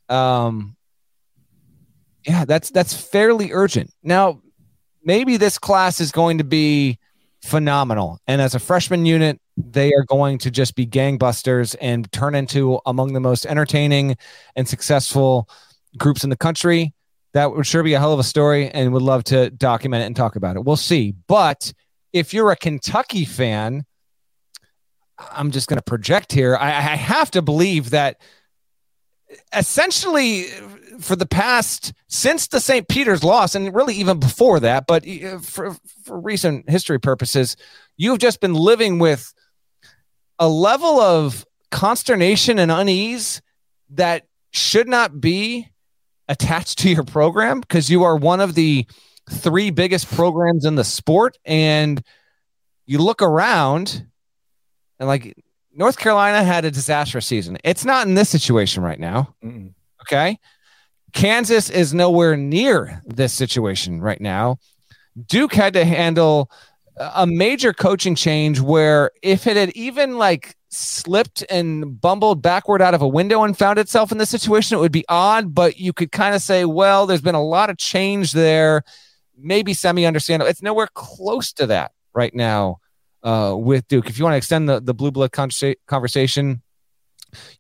[0.10, 0.76] Um
[2.26, 3.92] yeah that's that's fairly urgent.
[4.04, 4.42] Now
[5.04, 7.00] maybe this class is going to be
[7.44, 8.20] phenomenal.
[8.28, 12.80] And as a freshman unit, they are going to just be gangbusters and turn into
[12.86, 14.18] among the most entertaining
[14.56, 15.50] and successful
[15.98, 16.94] groups in the country.
[17.34, 20.08] That would sure be a hell of a story and would love to document it
[20.08, 20.66] and talk about it.
[20.66, 21.14] We'll see.
[21.28, 21.74] But
[22.14, 23.86] if you're a Kentucky fan,
[25.18, 26.58] I'm just going to project here.
[26.58, 28.20] I, I have to believe that
[29.54, 30.48] essentially
[31.00, 32.88] for the past since the St.
[32.88, 37.56] Peter's loss, and really even before that, but uh, for, for recent history purposes,
[37.98, 39.34] you've just been living with
[40.42, 43.42] a level of consternation and unease
[43.92, 45.70] that should not be
[46.28, 48.86] attached to your program because you are one of the
[49.30, 51.38] three biggest programs in the sport.
[51.46, 52.04] And
[52.88, 54.06] you look around
[55.00, 55.38] and like
[55.74, 57.60] North Carolina had a disastrous season.
[57.64, 59.36] It's not in this situation right now.
[59.44, 59.74] Mm-mm.
[60.02, 60.40] Okay.
[61.14, 64.58] Kansas is nowhere near this situation right now.
[65.28, 66.50] Duke had to handle
[66.98, 72.94] a major coaching change where if it had even like slipped and bumbled backward out
[72.94, 75.94] of a window and found itself in this situation, it would be odd, but you
[75.94, 78.84] could kind of say, well, there's been a lot of change there.
[79.38, 80.50] Maybe semi understandable.
[80.50, 82.78] It's nowhere close to that right now
[83.24, 84.10] uh, with Duke.
[84.10, 86.62] If you want to extend the, the blue blood conversation,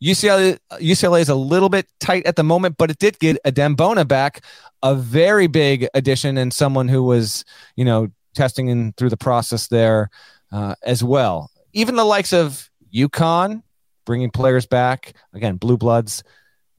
[0.03, 3.75] UCLA UCLA is a little bit tight at the moment, but it did get Adem
[3.75, 4.41] Bona back,
[4.83, 9.67] a very big addition and someone who was, you know, testing in through the process
[9.67, 10.09] there
[10.51, 11.49] uh, as well.
[11.73, 13.63] Even the likes of UConn
[14.05, 16.23] bringing players back again, blue bloods.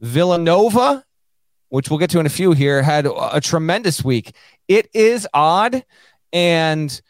[0.01, 1.05] Villanova,
[1.69, 4.35] which we'll get to in a few here, had a tremendous week.
[4.69, 5.85] It is odd,
[6.33, 7.01] and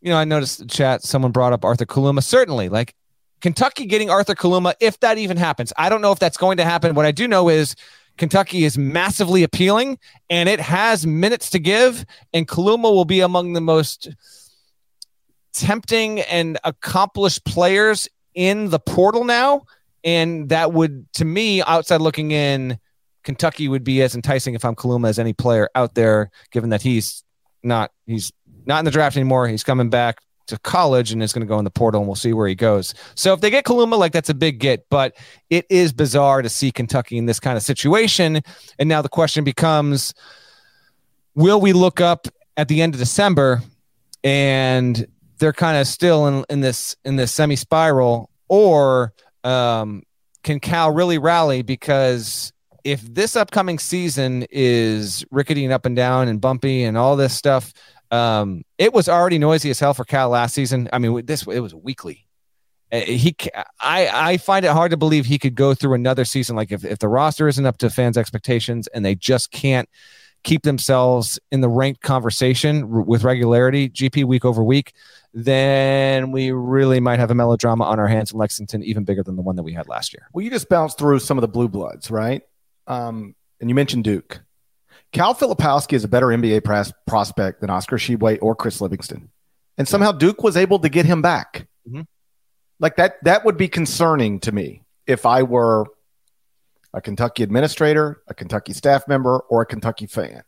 [0.00, 1.02] you know, I noticed the chat.
[1.02, 2.22] Someone brought up Arthur Kaluma.
[2.22, 2.94] Certainly, like
[3.40, 5.72] Kentucky getting Arthur Kaluma, if that even happens.
[5.76, 6.94] I don't know if that's going to happen.
[6.94, 7.74] What I do know is
[8.16, 9.98] Kentucky is massively appealing
[10.30, 14.08] and it has minutes to give, and Kaluma will be among the most
[15.52, 19.62] tempting and accomplished players in the portal now.
[20.04, 22.78] And that would, to me, outside looking in,
[23.24, 26.82] Kentucky would be as enticing if I'm Kaluma as any player out there, given that
[26.82, 27.24] he's
[27.62, 28.32] not he's
[28.64, 29.48] not in the draft anymore.
[29.48, 32.14] He's coming back to college and is going to go in the portal and we'll
[32.14, 32.94] see where he goes.
[33.14, 35.16] So if they get Kaluma, like that's a big get, but
[35.50, 38.40] it is bizarre to see Kentucky in this kind of situation.
[38.78, 40.14] And now the question becomes,
[41.34, 43.62] will we look up at the end of December
[44.24, 45.06] and
[45.38, 49.12] they're kind of still in, in this, in this semi spiral or,
[49.44, 50.02] um,
[50.42, 51.62] can Cal really rally?
[51.62, 52.52] Because
[52.84, 57.34] if this upcoming season is rickety and up and down and bumpy and all this
[57.34, 57.72] stuff,
[58.10, 60.88] um, it was already noisy as hell for Cal last season.
[60.92, 62.26] I mean, this it was weekly.
[62.92, 63.34] Uh, he,
[63.80, 66.54] I, I find it hard to believe he could go through another season.
[66.54, 69.88] Like if, if the roster isn't up to fans' expectations and they just can't
[70.44, 74.92] keep themselves in the ranked conversation with regularity, GP week over week,
[75.34, 79.34] then we really might have a melodrama on our hands in Lexington, even bigger than
[79.34, 80.28] the one that we had last year.
[80.32, 82.42] Well, you just bounced through some of the blue bloods, right?
[82.86, 84.40] Um, and you mentioned Duke.
[85.16, 86.62] Kyle Filipowski is a better NBA
[87.06, 89.30] prospect than Oscar Tshiebwe or Chris Livingston.
[89.78, 91.66] And somehow Duke was able to get him back.
[91.88, 92.02] Mm-hmm.
[92.80, 95.86] Like that, that would be concerning to me if I were
[96.92, 100.42] a Kentucky administrator, a Kentucky staff member, or a Kentucky fan.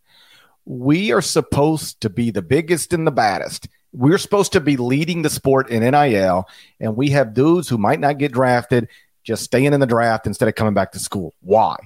[0.66, 3.68] We are supposed to be the biggest and the baddest.
[3.92, 6.46] We're supposed to be leading the sport in NIL,
[6.78, 8.88] and we have dudes who might not get drafted
[9.24, 11.34] just staying in the draft instead of coming back to school.
[11.40, 11.76] Why?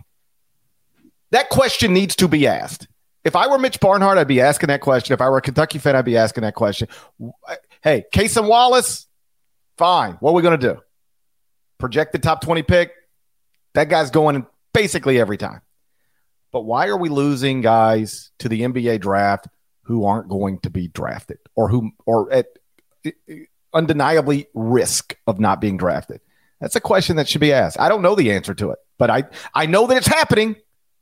[1.32, 2.86] That question needs to be asked.
[3.24, 5.14] If I were Mitch Barnhart, I'd be asking that question.
[5.14, 6.88] If I were a Kentucky fan, I'd be asking that question.
[7.82, 9.06] Hey, Cason Wallace,
[9.78, 10.14] fine.
[10.20, 10.80] What are we going to do?
[11.78, 12.92] Project the top 20 pick?
[13.74, 15.62] That guy's going basically every time.
[16.52, 19.48] But why are we losing guys to the NBA draft
[19.84, 22.46] who aren't going to be drafted or who or at
[23.72, 26.20] undeniably risk of not being drafted?
[26.60, 27.80] That's a question that should be asked.
[27.80, 30.56] I don't know the answer to it, but I I know that it's happening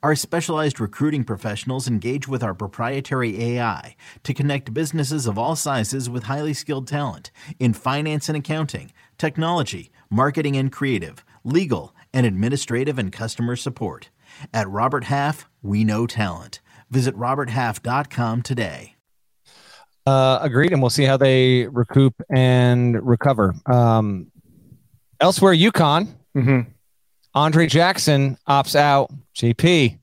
[0.00, 6.08] Our specialized recruiting professionals engage with our proprietary AI to connect businesses of all sizes
[6.08, 12.96] with highly skilled talent in finance and accounting, technology, marketing and creative, legal, and administrative
[12.96, 14.10] and customer support.
[14.54, 16.60] At Robert Half, we know talent.
[16.90, 18.94] Visit RobertHalf.com today.
[20.06, 23.52] Uh, agreed, and we'll see how they recoup and recover.
[23.66, 24.30] Um,
[25.20, 26.06] elsewhere, UConn.
[26.36, 26.70] Mm-hmm.
[27.38, 29.12] Andre Jackson opts out.
[29.36, 29.96] GP,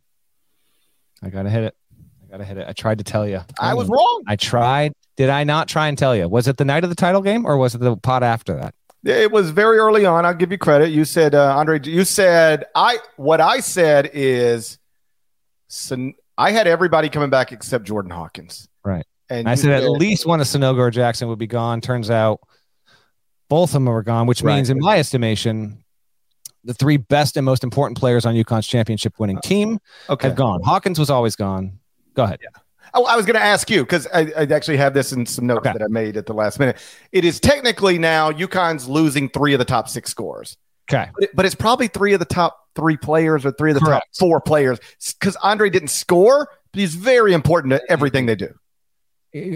[1.21, 1.76] I gotta hit it.
[2.24, 2.65] I gotta hit it.
[2.65, 3.41] I tried to tell you.
[3.60, 4.24] I was wrong.
[4.26, 4.93] I tried.
[5.17, 6.30] Did I not try and tell you?
[6.30, 8.74] Was it the night of the title game or was it the pot after that?
[9.04, 10.26] It was very early on.
[10.26, 10.89] I'll give you credit.
[10.91, 11.80] You said uh, Andre.
[11.84, 13.00] You said I.
[13.17, 14.80] What I said is,
[16.38, 18.69] I had everybody coming back except Jordan Hawkins.
[18.84, 19.06] Right.
[19.30, 21.82] And I said, said at least one of Sanogo or Jackson would be gone.
[21.82, 22.39] Turns out
[23.50, 24.56] both of them were gone, which right.
[24.56, 25.84] means, in my estimation,
[26.65, 30.28] the three best and most important players on UConn's championship winning uh, team okay.
[30.28, 30.62] have gone.
[30.63, 31.80] Hawkins was always gone.
[32.15, 32.39] Go ahead.
[32.41, 32.49] Yeah.
[32.93, 35.47] Oh, I was going to ask you because I, I, actually have this in some
[35.47, 35.73] notes okay.
[35.73, 36.78] that I made at the last minute.
[37.12, 40.58] It is technically now UConn's losing three of the top six scores.
[40.89, 41.10] Okay.
[41.13, 43.86] But, it, but it's probably three of the top three players or three of the
[43.86, 44.06] Correct.
[44.06, 44.80] top four players
[45.19, 48.54] because Andre didn't score, but he's very important to everything they do.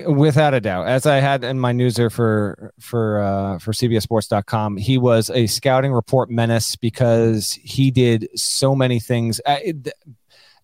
[0.08, 4.98] Without a doubt, as I had in my newser for for uh, for CBSSports.com, he
[4.98, 9.40] was a scouting report menace because he did so many things.
[9.46, 9.60] Uh,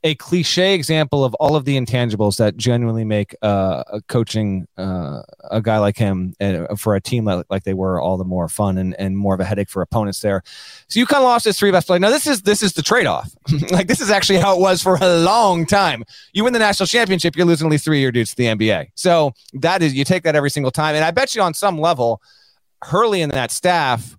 [0.05, 5.23] a cliche example of all of the intangibles that genuinely make uh, a coaching uh,
[5.49, 8.47] a guy like him uh, for a team like, like, they were all the more
[8.47, 10.43] fun and, and more of a headache for opponents there.
[10.89, 12.01] So you kind of lost his three best players.
[12.01, 13.35] Now this is this is the trade off.
[13.71, 16.03] like this is actually how it was for a long time.
[16.33, 18.45] You win the national championship, you're losing at least three of your dudes to the
[18.45, 18.89] NBA.
[18.93, 20.93] So that is you take that every single time.
[20.93, 22.21] And I bet you on some level,
[22.83, 24.15] Hurley and that staff,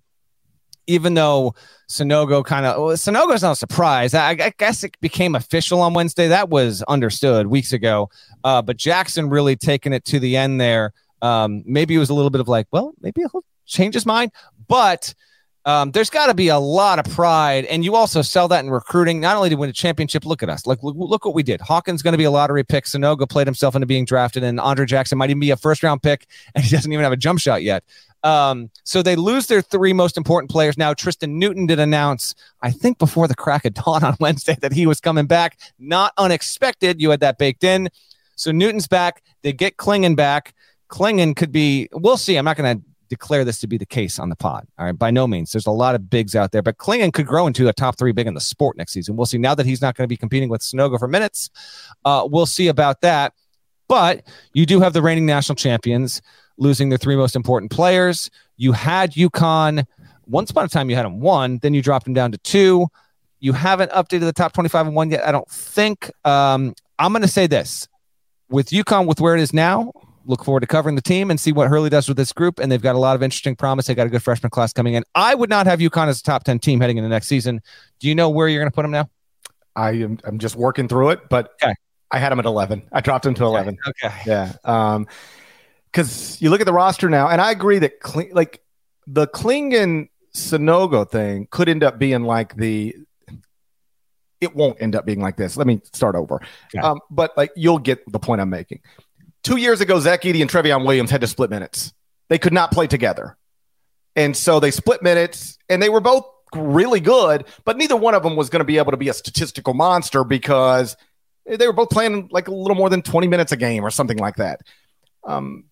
[0.85, 1.55] even though
[1.89, 4.13] Sanogo kind of well, Sanogo's not a surprise.
[4.13, 6.27] I, I, guess it became official on Wednesday.
[6.27, 8.09] That was understood weeks ago.
[8.43, 10.93] Uh, but Jackson really taking it to the end there.
[11.21, 14.31] Um, maybe it was a little bit of like, well, maybe he'll change his mind.
[14.67, 15.13] But
[15.67, 18.69] um, there's got to be a lot of pride, and you also sell that in
[18.69, 19.19] recruiting.
[19.19, 20.65] Not only to win a championship, look at us.
[20.65, 21.59] Like, look, look what we did.
[21.59, 22.85] Hawkins going to be a lottery pick.
[22.85, 26.01] Sanogo played himself into being drafted, and Andre Jackson might even be a first round
[26.01, 27.83] pick, and he doesn't even have a jump shot yet.
[28.27, 30.77] Um, so they lose their three most important players.
[30.77, 34.73] Now, Tristan Newton did announce, I think before the crack of dawn on Wednesday, that
[34.73, 35.57] he was coming back.
[35.79, 37.01] Not unexpected.
[37.01, 37.87] You had that baked in.
[38.35, 39.23] So Newton's back.
[39.43, 40.53] They get Clingan back.
[40.89, 42.35] Clingan could be, we'll see.
[42.35, 44.67] I'm not going to declare this to be the case on the pod.
[44.77, 44.97] All right.
[44.97, 45.53] By no means.
[45.53, 48.11] There's a lot of bigs out there, but Clingan could grow into a top three
[48.11, 49.15] big in the sport next season.
[49.15, 49.37] We'll see.
[49.37, 51.49] Now that he's not going to be competing with Sanogo for minutes,
[52.03, 53.33] uh, we'll see about that.
[53.87, 56.21] But you do have the reigning national champions
[56.57, 58.29] losing their three most important players.
[58.57, 59.85] You had UConn.
[60.25, 61.59] Once upon a time, you had them one.
[61.59, 62.87] Then you dropped them down to two.
[63.39, 66.11] You haven't updated the top 25 and one yet, I don't think.
[66.25, 67.87] Um, I'm going to say this
[68.49, 69.91] with UConn, with where it is now,
[70.25, 72.59] look forward to covering the team and see what Hurley does with this group.
[72.59, 73.87] And they've got a lot of interesting promise.
[73.87, 75.03] They got a good freshman class coming in.
[75.15, 77.61] I would not have UConn as a top 10 team heading into next season.
[77.99, 79.09] Do you know where you're going to put them now?
[79.75, 81.73] I am I'm just working through it, but okay.
[82.11, 82.87] I had them at 11.
[82.91, 83.77] I dropped them to 11.
[83.87, 84.07] Okay.
[84.07, 84.21] okay.
[84.25, 84.53] Yeah.
[84.63, 85.07] Um,
[85.91, 87.93] because you look at the roster now, and I agree that
[88.33, 88.61] like
[89.05, 92.95] the Clingan Sanogo thing could end up being like the.
[94.39, 95.57] It won't end up being like this.
[95.57, 96.35] Let me start over.
[96.35, 96.77] Okay.
[96.77, 98.81] Um, but like you'll get the point I'm making.
[99.41, 101.91] Two years ago, Zach Edey and Trevion Williams had to split minutes.
[102.29, 103.35] They could not play together.
[104.15, 108.23] And so they split minutes and they were both really good, but neither one of
[108.23, 110.97] them was going to be able to be a statistical monster because
[111.45, 114.17] they were both playing like a little more than 20 minutes a game or something
[114.17, 114.61] like that.
[115.23, 115.65] Um,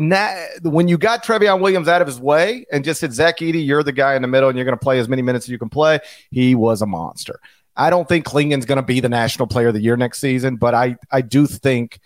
[0.00, 3.66] now, when you got Trevion Williams out of his way and just said, Zach Edey,
[3.66, 5.48] you're the guy in the middle and you're going to play as many minutes as
[5.48, 5.98] you can play,
[6.30, 7.40] he was a monster.
[7.76, 10.54] I don't think Clingan's going to be the national player of the year next season,
[10.54, 11.98] but I, I do think,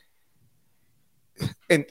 [1.69, 1.85] and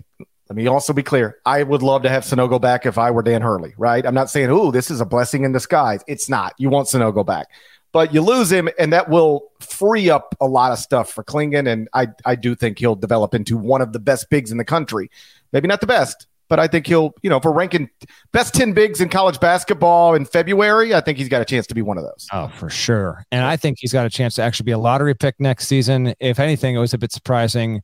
[0.50, 3.22] let me also be clear, I would love to have Sanogo back if I were
[3.22, 4.04] Dan Hurley, right?
[4.04, 6.04] I'm not saying, oh, this is a blessing in disguise.
[6.08, 6.56] It's not.
[6.58, 7.46] You want Sanogo back.
[7.94, 11.70] But you lose him, and that will free up a lot of stuff for Clingan.
[11.70, 14.66] And I, I do think he'll develop into one of the best bigs in the
[14.66, 15.12] country.
[15.52, 17.90] Maybe not the best, but I think he'll, you know, for ranking
[18.34, 21.74] best 10 bigs in college basketball in February, I think he's got a chance to
[21.74, 22.28] be one of those.
[22.34, 23.26] Oh, for sure.
[23.32, 26.14] And I think he's got a chance to actually be a lottery pick next season.
[26.20, 27.82] If anything, it was a bit surprising,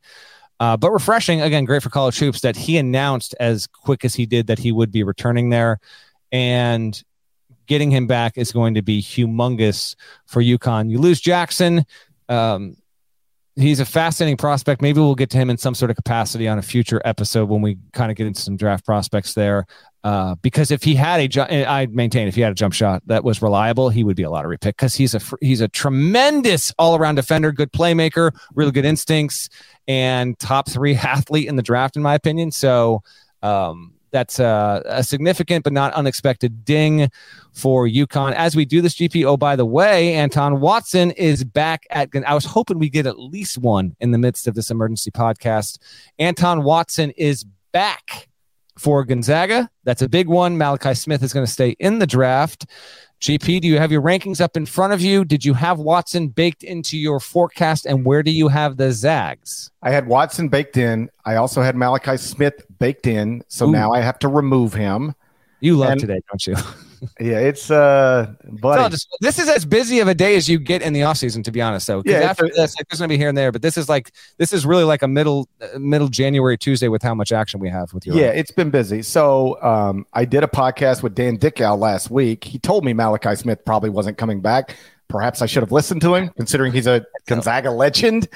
[0.60, 1.42] uh, but refreshing.
[1.42, 4.74] Again, great for college hoops that he announced as quick as he did that he
[4.74, 5.80] would be returning there.
[6.34, 7.02] And
[7.68, 9.96] getting him back is going to be humongous
[10.26, 10.90] for UConn.
[10.90, 11.86] You lose Jackson.
[12.30, 12.78] Um,
[13.58, 14.82] he's a fascinating prospect.
[14.82, 17.62] Maybe we'll get to him in some sort of capacity on a future episode when
[17.62, 19.66] we kind of get into some draft prospects there.
[20.04, 23.04] Uh, because if he had a, ju- I maintain if he had a jump shot
[23.08, 26.74] that was reliable, he would be a lottery pick because he's a he's a tremendous
[26.78, 29.50] all around defender, good playmaker, really good instincts,
[29.88, 32.52] and top three athlete in the draft, in my opinion.
[32.52, 33.02] So
[33.42, 37.10] um, that's a, a, significant but not unexpected ding
[37.54, 38.34] for UConn.
[38.34, 42.34] As we do this GP, oh, by the way, Anton Watson is back at, I
[42.34, 45.80] was hoping we get at least one in the midst of this emergency podcast.
[46.20, 48.30] Anton Watson is back
[48.78, 49.70] for Gonzaga.
[49.84, 50.58] That's a big one.
[50.58, 52.66] Malachi Smith is going to stay in the draft.
[53.20, 55.26] GP, do you have your rankings up in front of you?
[55.26, 57.86] Did you have Watson baked into your forecast?
[57.86, 59.72] And where do you have the Zags?
[59.82, 61.10] I had Watson baked in.
[61.26, 63.44] I also had Malachi Smith baked in.
[63.48, 63.72] So Ooh.
[63.72, 65.16] now I have to remove him.
[65.62, 66.56] You love And- today, don't you?
[67.20, 68.84] Yeah, it's uh, buddy.
[68.84, 71.18] So just- this is as busy of a day as you get in the off
[71.18, 71.88] season, to be honest.
[71.88, 73.78] 'Cause Yeah, after a- this, like, there's going to be here and there, but this
[73.78, 77.32] is like this is really like a middle uh, middle January Tuesday with how much
[77.32, 78.14] action we have with you.
[78.14, 79.02] Yeah, it's been busy.
[79.02, 82.44] So um, I did a podcast with Dan Dickau last week.
[82.44, 84.76] He told me Malachi Smith probably wasn't coming back.
[85.10, 88.28] Perhaps I should have listened to him, considering he's a Gonzaga legend.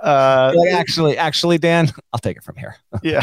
[0.00, 2.76] Uh, actually, actually, Dan, I'll take it from here.
[3.02, 3.20] yeah,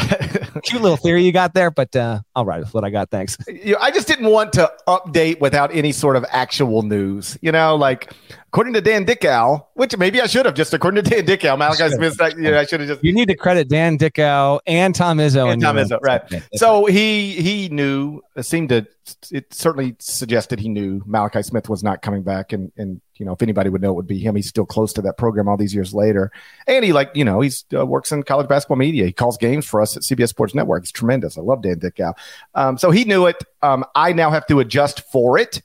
[0.62, 3.10] Cute little theory you got there, but uh, I'll ride with what I got.
[3.10, 3.36] Thanks.
[3.80, 7.36] I just didn't want to update without any sort of actual news.
[7.42, 8.12] You know, like
[8.52, 11.88] according to Dan Dickau, which maybe I should have just according to Dan Dickau, Malachi
[11.88, 12.18] Smith.
[12.36, 15.50] You know, I should have just You need to credit Dan Dickau and Tom Izzo
[15.50, 16.20] And Tom Izzo, right.
[16.54, 18.86] So he he knew it seemed to
[19.30, 23.32] it certainly suggested he knew Malachi Smith was not coming back and and you know
[23.32, 24.36] if anybody would know it would be him.
[24.36, 26.30] He's still close to that program all these years later.
[26.66, 29.06] And he like you know he's uh, works in college basketball media.
[29.06, 30.82] He calls games for us at CBS Sports Network.
[30.82, 31.38] It's tremendous.
[31.38, 32.12] I love Dan Dickau.
[32.54, 33.42] Um, so he knew it.
[33.62, 35.62] Um, I now have to adjust for it.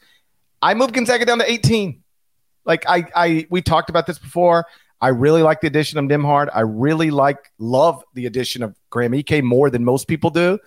[0.62, 2.02] I moved Gonzaga down to 18
[2.68, 4.66] like I I we talked about this before
[5.00, 6.50] I really like the addition of Nembhard.
[6.54, 10.60] I really like love the addition of Graham Ike more than most people do.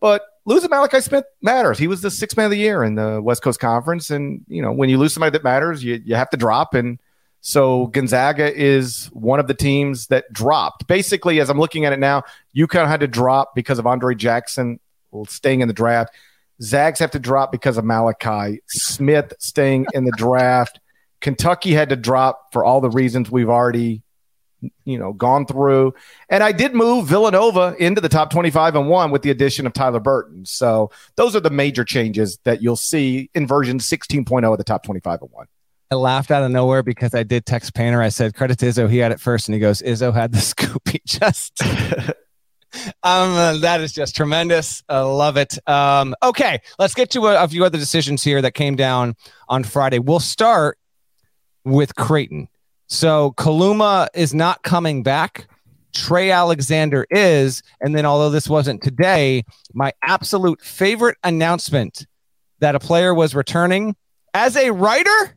[0.00, 1.78] But losing Malachi Smith matters.
[1.78, 4.60] He was the sixth man of the year in the West Coast Conference, and you
[4.60, 6.74] know when you lose somebody that matters, you you have to drop.
[6.74, 6.98] And
[7.40, 10.86] so Gonzaga is one of the teams that dropped.
[10.86, 12.24] Basically, as I'm looking at it now,
[12.56, 14.80] UConn had to drop because of Andre Jackson
[15.28, 16.14] staying in the draft.
[16.62, 20.80] Zags have to drop because of Malachi Smith staying in the draft.
[21.22, 24.02] Kentucky had to drop for all the reasons we've already,
[24.84, 25.94] you know, gone through.
[26.28, 29.72] And I did move Villanova into the top 25 and one with the addition of
[29.72, 30.44] Tyler Burton.
[30.44, 34.82] So those are the major changes that you'll see in version 16.0 of the top
[34.82, 35.46] 25 and one.
[35.92, 38.02] I laughed out of nowhere because I did text Painter.
[38.02, 38.90] I said, credit to Izzo.
[38.90, 39.46] He had it first.
[39.46, 40.88] And he goes, Izzo had the scoop.
[40.88, 42.12] He just, um,
[43.04, 44.82] uh, that is just tremendous.
[44.88, 45.56] I love it.
[45.68, 46.62] Um, okay.
[46.78, 49.14] Let's get to a, a few other decisions here that came down
[49.48, 50.00] on Friday.
[50.00, 50.78] We'll start
[51.64, 52.48] with Creighton.
[52.88, 55.48] So Kaluma is not coming back.
[55.94, 57.62] Trey Alexander is.
[57.80, 62.06] And then, although this wasn't today, my absolute favorite announcement
[62.60, 63.96] that a player was returning
[64.34, 65.36] as a writer.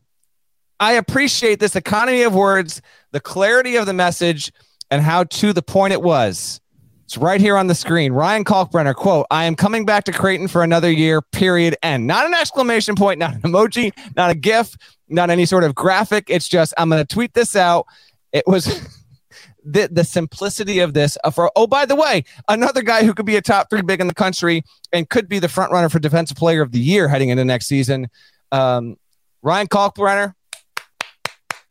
[0.79, 4.51] I appreciate this economy of words, the clarity of the message,
[4.91, 6.59] and how to the point it was.
[7.05, 8.13] It's right here on the screen.
[8.13, 11.77] Ryan Kalkbrenner, quote, I am coming back to Creighton for another year, period.
[11.83, 12.07] End.
[12.07, 14.75] Not an exclamation point, not an emoji, not a GIF,
[15.07, 16.25] not any sort of graphic.
[16.29, 17.85] It's just, I'm going to tweet this out.
[18.33, 18.65] It was
[19.63, 21.15] the the simplicity of this.
[21.23, 24.01] Uh, for oh, by the way, another guy who could be a top three big
[24.01, 27.07] in the country and could be the front runner for defensive player of the year
[27.07, 28.07] heading into next season.
[28.51, 28.97] Um,
[29.43, 30.33] Ryan Kalkbrenner.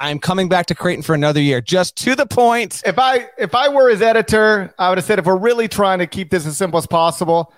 [0.05, 1.63] I'm coming back to Creighton for another year.
[1.63, 2.83] Just to the point.
[2.85, 5.99] If I if I were his editor, I would have said if we're really trying
[6.01, 7.55] to keep this as simple as possible,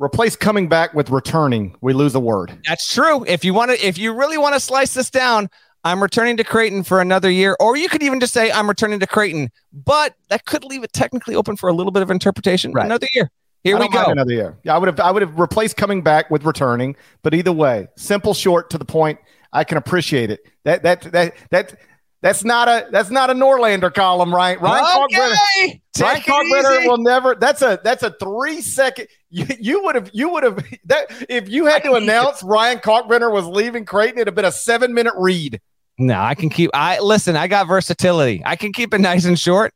[0.00, 1.76] replace coming back with returning.
[1.80, 2.58] We lose a word.
[2.66, 3.24] That's true.
[3.28, 5.48] If you want to, if you really want to slice this down,
[5.84, 8.98] I'm returning to Creighton for another year, or you could even just say I'm returning
[8.98, 12.72] to Creighton, but that could leave it technically open for a little bit of interpretation.
[12.72, 12.86] Right.
[12.86, 13.30] Another year.
[13.62, 14.04] Here we go.
[14.06, 14.58] Another year.
[14.64, 17.86] Yeah, I would have I would have replaced coming back with returning, but either way,
[17.96, 19.20] simple, short, to the point.
[19.52, 20.40] I can appreciate it.
[20.64, 21.76] That that that that
[22.20, 24.60] that's not a that's not a Norlander column, right?
[24.60, 25.80] Ryan okay.
[26.00, 27.34] Ryan Kalkbrenner will never.
[27.34, 29.08] That's a that's a three second.
[29.30, 33.32] You, you would have you would have that if you had to announce Ryan Kalkbrenner
[33.32, 35.60] was leaving Creighton, it'd have been a seven minute read.
[35.98, 36.70] No, I can keep.
[36.74, 37.36] I listen.
[37.36, 38.42] I got versatility.
[38.44, 39.72] I can keep it nice and short.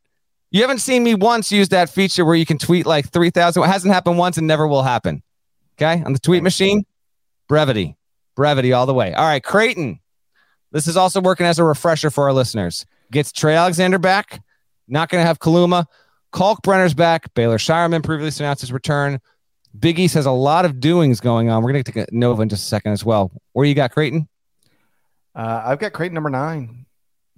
[0.50, 3.62] You haven't seen me once use that feature where you can tweet like three thousand.
[3.62, 5.22] It hasn't happened once and never will happen.
[5.76, 6.84] Okay, on the tweet machine,
[7.48, 7.96] brevity,
[8.34, 9.12] brevity all the way.
[9.14, 10.00] All right, Creighton.
[10.70, 12.86] This is also working as a refresher for our listeners.
[13.10, 14.42] Gets Trey Alexander back.
[14.88, 15.86] Not going to have Kaluma.
[16.32, 17.32] Kalkbrenner's back.
[17.34, 19.20] Baylor Scheierman previously announced his return.
[19.78, 21.62] Big East has a lot of doings going on.
[21.62, 23.30] We're going to take a Nova in just a second as well.
[23.52, 24.28] Where you got Creighton?
[25.34, 26.86] Uh, I've got Creighton number nine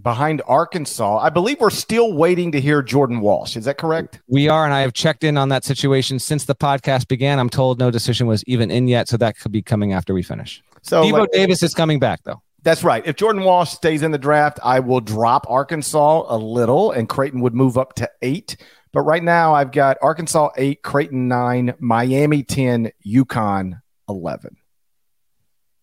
[0.01, 1.19] behind Arkansas.
[1.19, 3.57] I believe we're still waiting to hear Jordan Walsh.
[3.57, 4.21] Is that correct?
[4.29, 7.39] We are, and I have checked in on that situation since the podcast began.
[7.39, 10.23] I'm told no decision was even in yet, so that could be coming after we
[10.23, 10.63] finish.
[10.85, 12.43] So Devo like, Davis is coming back though.
[12.63, 13.07] That's right.
[13.07, 17.41] If Jordan Walsh stays in the draft, I will drop Arkansas a little, and Creighton
[17.41, 18.57] would move up to eight.
[18.93, 24.57] But right now, I've got Arkansas eight, Creighton nine, Miami ten, UConn eleven.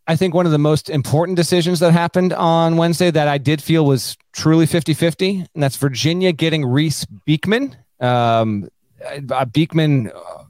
[0.08, 3.62] I think one of the most important decisions that happened on Wednesday that I did
[3.62, 7.76] feel was truly 50 50, and that's Virginia getting Reece Beekman.
[8.00, 8.68] Um,
[9.52, 10.44] Beekman uh,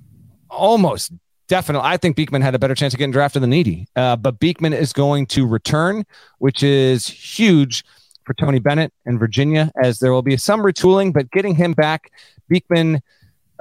[0.50, 1.12] almost
[1.52, 1.86] definitely.
[1.86, 4.72] I think Beekman had a better chance of getting drafted than Edey, uh, but Beekman
[4.72, 6.06] is going to return,
[6.38, 7.84] which is huge
[8.24, 12.10] for Tony Bennett and Virginia, as there will be some retooling, but getting him back,
[12.48, 13.02] Beekman.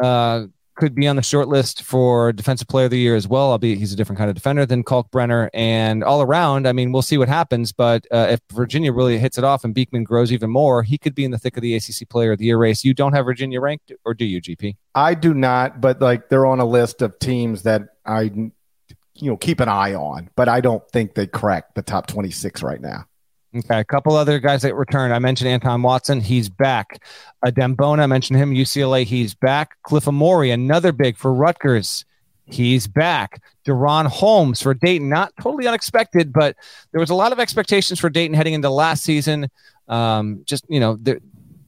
[0.01, 0.47] Uh,
[0.81, 3.53] could be on the short list for defensive player of the year as well.
[3.53, 5.51] Albeit he's a different kind of defender than Kalkbrenner.
[5.53, 7.71] And all around, I mean, we'll see what happens.
[7.71, 11.15] But uh, if Virginia really hits it off and Beekman grows even more, he could
[11.15, 12.83] be in the thick of the ACC player of the year race.
[12.83, 14.77] You don't have Virginia ranked, or do you, GP?
[14.95, 18.51] I do not, but like they're on a list of teams that I, you
[19.21, 20.31] know, keep an eye on.
[20.35, 23.05] But I don't think they crack the top twenty six right now.
[23.57, 25.13] Okay, a couple other guys that returned.
[25.13, 27.03] I mentioned Anton Watson, he's back.
[27.43, 28.55] Uh, Adem Bona, I mentioned him.
[28.55, 29.77] UCLA, he's back.
[29.83, 32.05] Cliff Omoruyi, another big for Rutgers,
[32.45, 33.43] he's back.
[33.67, 36.55] DaRon Holmes for Dayton, not totally unexpected, but
[36.93, 39.51] there was a lot of expectations for Dayton heading into last season.
[39.89, 40.97] Um, just you know,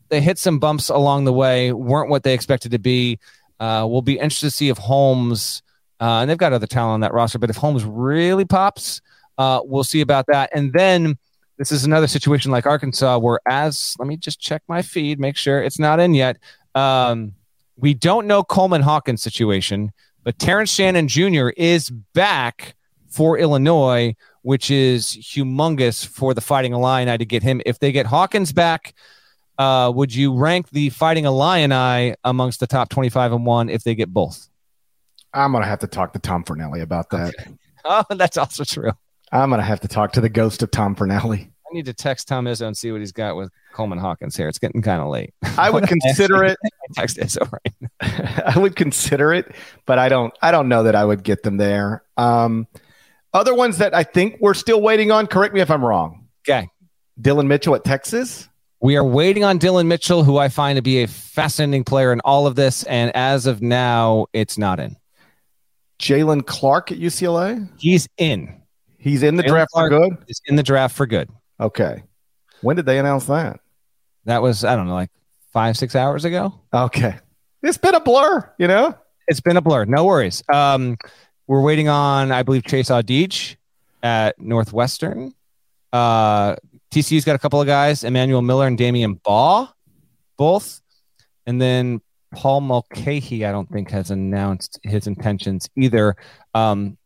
[0.09, 3.19] they hit some bumps along the way, weren't what they expected to be.
[3.59, 5.63] Uh, we'll be interested to see if Holmes,
[6.01, 9.01] uh, and they've got other talent on that roster, but if Holmes really pops,
[9.39, 10.51] uh, we'll see about that.
[10.55, 11.19] And then
[11.59, 15.37] this is another situation like Arkansas, where as let me just check my feed, make
[15.37, 16.39] sure it's not in yet.
[16.75, 17.35] Um,
[17.77, 19.93] we don't know Coleman Hawkins' situation,
[20.25, 21.49] but Terrence Shannon Jr.
[21.57, 22.75] is back
[23.09, 27.61] for Illinois, which is humongous for the Fighting Illini to get him.
[27.67, 28.95] If they get Hawkins back,
[29.59, 33.95] uh, would you rank the Fighting Illini amongst the top 25 and one if they
[33.95, 34.49] get both?
[35.35, 37.35] I'm going to have to talk to Tom Fornelli about that.
[37.41, 37.53] Okay.
[37.85, 38.93] Oh, that's also true.
[39.33, 41.49] I'm going to have to talk to the ghost of Tom Fornelli.
[41.73, 44.47] I need to text Tom Izzo and see what he's got with Coleman Hawkins here.
[44.47, 45.33] It's getting kind of late.
[45.57, 46.59] I would consider it.
[46.95, 48.45] text Izzo right.
[48.55, 49.55] I would consider it,
[49.87, 50.35] but I don't.
[50.43, 52.05] I don't know that I would get them there.
[52.19, 52.67] Um,
[53.33, 55.27] other ones that I think we're still waiting on.
[55.27, 56.29] Correct me if I'm wrong.
[56.47, 56.69] Okay.
[57.19, 58.49] Dillon Mitchell at Texas.
[58.81, 62.21] We are waiting on Dillon Mitchell, who I find to be a fascinating player in
[62.21, 64.97] all of this, and as of now, it's not in.
[66.01, 67.71] Jaylen Clark at UCLA.
[67.79, 68.62] He's in.
[69.03, 70.25] He's in the Jaylen draft Clark for good.
[70.29, 71.29] Is in the draft for good.
[71.59, 72.05] Okay.
[72.61, 73.59] When did they announce that?
[74.27, 75.11] That was, I don't know, like
[75.53, 76.55] five, six hours ago.
[76.73, 77.17] Okay.
[77.65, 78.97] It's been a blur, you know?
[79.27, 79.87] It's been a blur.
[79.87, 80.45] No worries.
[80.53, 80.97] Um,
[81.49, 83.57] we're waiting on, I believe, Chase Audige
[84.05, 85.35] at Northwestern.
[85.93, 86.55] Uh,
[86.93, 89.69] TCU's got a couple of guys, Emmanuel Miller and Damion Baugh,
[90.37, 90.81] both.
[91.45, 92.01] And then
[92.37, 96.15] Paul Mulcahy, I don't think, has announced his intentions either.
[96.55, 96.97] Um,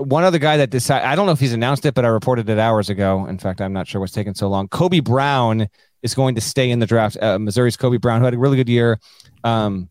[0.00, 2.48] one other guy that decided, I don't know if he's announced it, but I reported
[2.48, 3.26] it hours ago.
[3.26, 4.68] In fact, I'm not sure what's taking so long.
[4.68, 5.68] Kobe Brown
[6.02, 7.16] is going to stay in the draft.
[7.20, 8.98] Uh, Missouri's Kobe Brown, who had a really good year,
[9.44, 9.88] um,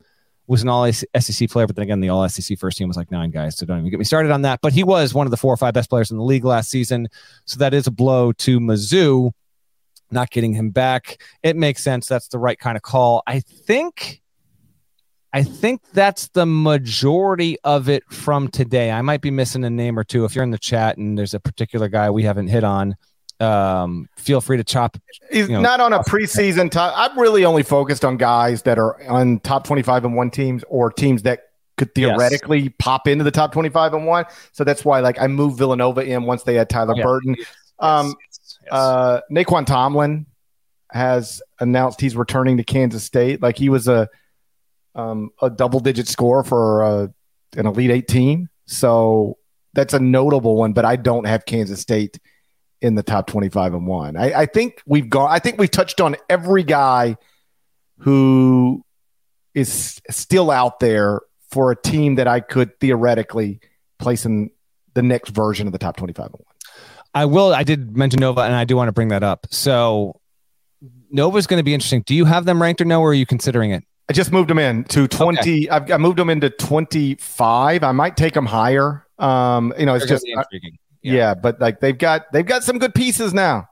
[0.47, 3.12] was an all SEC player, but then again, the all SEC first team was like
[3.12, 3.55] nine guys.
[3.55, 4.60] So don't even get me started on that.
[4.62, 6.72] But he was one of the four or five best players in the league last
[6.72, 7.07] season.
[7.45, 9.32] So that is a blow to Mizzou.
[10.10, 11.22] not getting him back.
[11.43, 12.07] It makes sense.
[12.07, 13.22] That's the right kind of call.
[13.28, 14.22] I think
[15.32, 18.91] I think that's the majority of it from today.
[18.91, 20.25] I might be missing a name or two.
[20.25, 22.95] If you're in the chat and there's a particular guy we haven't hit on,
[23.39, 24.97] um, feel free to chop.
[25.32, 26.93] He's you know, not on a preseason top.
[26.95, 30.91] I'm really only focused on guys that are on top 25 and one teams or
[30.91, 31.43] teams that
[31.77, 32.73] could theoretically yes.
[32.80, 34.25] pop into the top 25 and one.
[34.51, 37.03] So that's why, like, I moved Villanova in once they had Tyler yeah.
[37.03, 37.36] Burton.
[37.38, 37.47] Yes.
[37.80, 38.57] Um, yes.
[38.71, 40.25] uh, Nae'Qwan Tomlin
[40.91, 43.41] has announced he's returning to Kansas State.
[43.41, 44.09] Like, he was a
[45.00, 47.08] um, a double digit score for uh,
[47.56, 48.50] an Elite 18.
[48.66, 49.38] So
[49.74, 52.20] that's a notable one, but I don't have Kansas State
[52.82, 54.16] in the top 25 and one.
[54.16, 57.18] I, I think we've gone, I think we've touched on every guy
[58.00, 58.84] who
[59.54, 61.22] is still out there
[61.52, 63.60] for a team that I could theoretically
[63.97, 64.52] place in
[64.93, 66.43] the next version of the top 25 and one.
[67.14, 67.54] I will.
[67.54, 69.47] I did mention Nova, and I do want to bring that up.
[69.50, 70.22] So
[71.10, 72.04] Nova is going to be interesting.
[72.04, 73.02] Do you have them ranked or no?
[73.02, 73.84] Or are you considering it?
[74.10, 75.39] I just moved them in to 20.
[75.39, 75.70] Okay.
[75.70, 77.84] I've, I moved them into 25.
[77.84, 79.05] I might take them higher.
[79.20, 80.43] Um, you know, it's They're just, yeah.
[81.03, 83.70] yeah, but like they've got, they've got some good pieces now.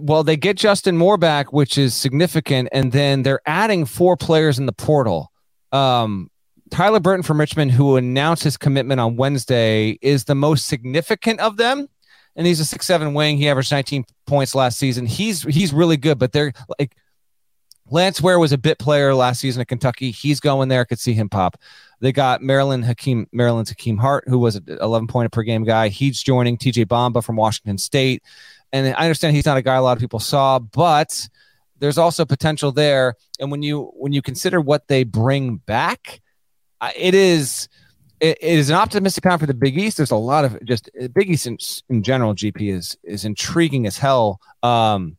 [0.00, 2.68] Well, they get Justin Moore back, which is significant.
[2.72, 5.32] And then they're adding four players in the portal.
[5.72, 6.30] Um,
[6.70, 11.56] Tyler Burton from Richmond, who announced his commitment on Wednesday, is the most significant of
[11.56, 11.88] them.
[12.34, 13.36] And he's a six seven wing.
[13.36, 15.04] He averaged 19 points last season.
[15.04, 16.96] He's he's really good, but they're like
[17.92, 20.10] Lance Ware was a bit player last season at Kentucky.
[20.10, 20.80] He's going there.
[20.80, 21.60] I could see him pop.
[22.00, 25.88] They got Maryland Hakim, Maryland's Hakim Hart, who was an 11 point per game guy.
[25.88, 28.22] He's joining TJ Bamba from Washington State.
[28.72, 31.28] And I understand he's not a guy a lot of people saw, but
[31.80, 33.14] there's also potential there.
[33.38, 36.22] And when you when you consider what they bring back,
[36.96, 37.68] it is
[38.20, 39.98] it, it is an optimistic time for the Big East.
[39.98, 41.58] There's a lot of just Big East in,
[41.90, 42.34] in general.
[42.34, 44.40] GP is is intriguing as hell.
[44.62, 45.18] Um,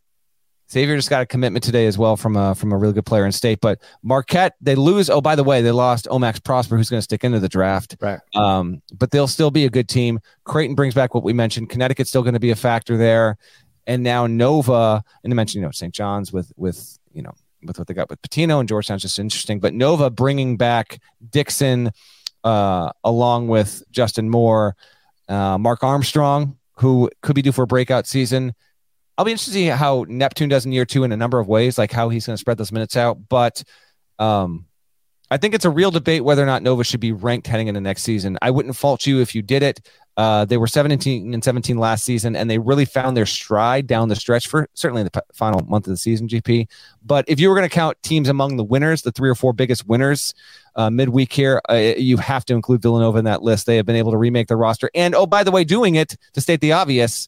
[0.73, 3.25] Xavier just got a commitment today as well from a from a really good player
[3.27, 3.61] in state.
[3.61, 5.07] But Marquette, they lose.
[5.07, 7.95] Oh, by the way, they lost Omax Prosper, who's going to stick into the draft.
[8.01, 8.19] Right.
[8.35, 10.19] Um, but they'll still be a good team.
[10.45, 11.69] Creighton brings back what we mentioned.
[11.69, 13.37] Connecticut's still going to be a factor there.
[13.85, 15.93] And now Nova, and to mention, you know, St.
[15.93, 19.59] John's with with you know with what they got with Pitino and Georgetown's just interesting.
[19.59, 20.99] But Nova bringing back
[21.29, 21.91] Dixon
[22.43, 24.75] uh, along with Justin Moore,
[25.29, 28.55] uh, Mark Armstrong, who could be due for a breakout season.
[29.17, 31.47] I'll be interested to see how Neptune does in year two in a number of
[31.47, 33.29] ways, like how he's going to spread those minutes out.
[33.29, 33.63] But
[34.17, 34.65] um,
[35.29, 37.81] I think it's a real debate whether or not Nova should be ranked heading into
[37.81, 38.37] next season.
[38.41, 39.81] I wouldn't fault you if you did it.
[40.15, 44.09] Uh, they were 17 and 17 last season, and they really found their stride down
[44.09, 46.67] the stretch for certainly in the p- final month of the season, GP.
[47.03, 49.53] But if you were going to count teams among the winners, the three or four
[49.53, 50.35] biggest winners
[50.75, 53.65] uh, midweek here, uh, you have to include Villanova in that list.
[53.65, 54.91] They have been able to remake their roster.
[54.93, 57.27] And oh, by the way, doing it to state the obvious,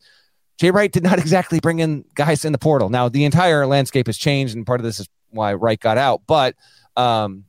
[0.58, 2.90] Jay Wright did not exactly bring in guys in the portal.
[2.90, 6.22] Now the entire landscape has changed, and part of this is why Wright got out.
[6.28, 6.56] But
[6.96, 7.46] um,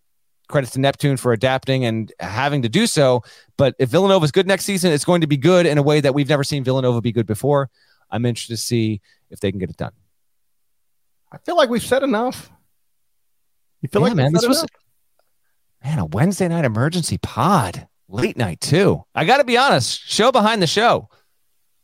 [0.48, 3.22] credits to Neptune for adapting and having to do so.
[3.56, 6.00] But if Villanova is good next season, it's going to be good in a way
[6.00, 7.70] that we've never seen Villanova be good before.
[8.10, 9.00] I'm interested to see
[9.30, 9.92] if they can get it done.
[11.32, 12.50] I feel like we've said enough.
[13.82, 14.64] You feel yeah, like man, this was
[15.84, 19.04] man a Wednesday night emergency pod, late night too.
[19.14, 21.08] I got to be honest, show behind the show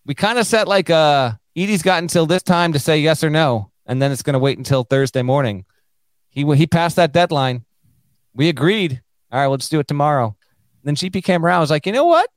[0.04, 3.30] we kind of set like uh Edey's got until this time to say yes or
[3.30, 5.64] no, and then it's going to wait until Thursday morning.
[6.30, 7.64] He he passed that deadline.
[8.34, 9.02] We agreed.
[9.30, 10.36] All right, we'll just do it tomorrow.
[10.82, 11.58] And then GP came around.
[11.58, 12.28] I was like, you know what?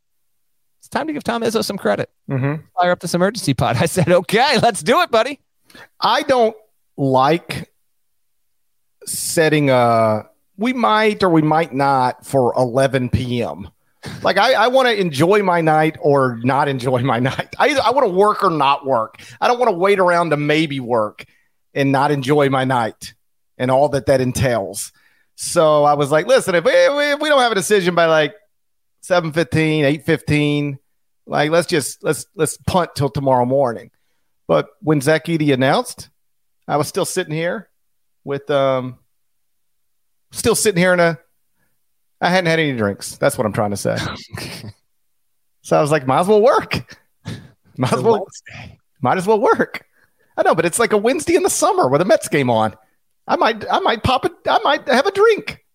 [0.80, 2.10] It's time to give Tom Izzo some credit.
[2.30, 2.62] Mm-hmm.
[2.78, 3.78] Fire up this emergency pod.
[3.80, 5.40] I said, okay, let's do it, buddy.
[6.00, 6.56] I don't
[6.98, 7.72] like
[9.06, 10.30] setting a.
[10.58, 13.70] We might or we might not for 11 p.m
[14.22, 17.56] like I, I want to enjoy my night or not enjoy my night.
[17.58, 19.22] I I want to work or not work.
[19.40, 21.26] I don't want to wait around to maybe work
[21.74, 23.14] and not enjoy my night
[23.58, 24.92] and all that that entails.
[25.36, 28.34] So I was like, listen, if we, if we don't have a decision by like
[29.04, 30.78] 7:15, 8:15,
[31.28, 33.92] like let's just let's let's punt till tomorrow morning.
[34.48, 36.10] But when Zach Edey announced,
[36.68, 37.70] I was still sitting here
[38.24, 39.00] with um
[40.32, 41.20] still sitting here in a
[42.22, 43.18] I hadn't had any drinks.
[43.18, 43.98] That's what I'm trying to say.
[45.62, 46.98] so I was like, might as well work.
[47.78, 48.26] Might as well.
[49.02, 49.86] Might as well work.
[50.38, 52.74] I know, but it's like a Wednesday in the summer with a Mets game on.
[53.28, 54.32] I might, I might pop it.
[54.48, 55.66] I might have a drink,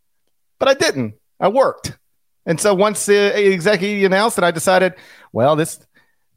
[0.59, 1.15] but I didn't.
[1.39, 1.99] I worked,
[2.47, 4.95] and so once the executive announced it, I decided,
[5.33, 5.79] well, this,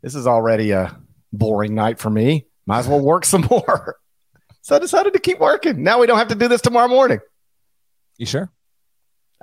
[0.01, 0.97] this is already a
[1.31, 2.47] boring night for me.
[2.65, 3.97] Might as well work some more.
[4.61, 5.83] So I decided to keep working.
[5.83, 7.19] Now we don't have to do this tomorrow morning.
[8.17, 8.49] You sure?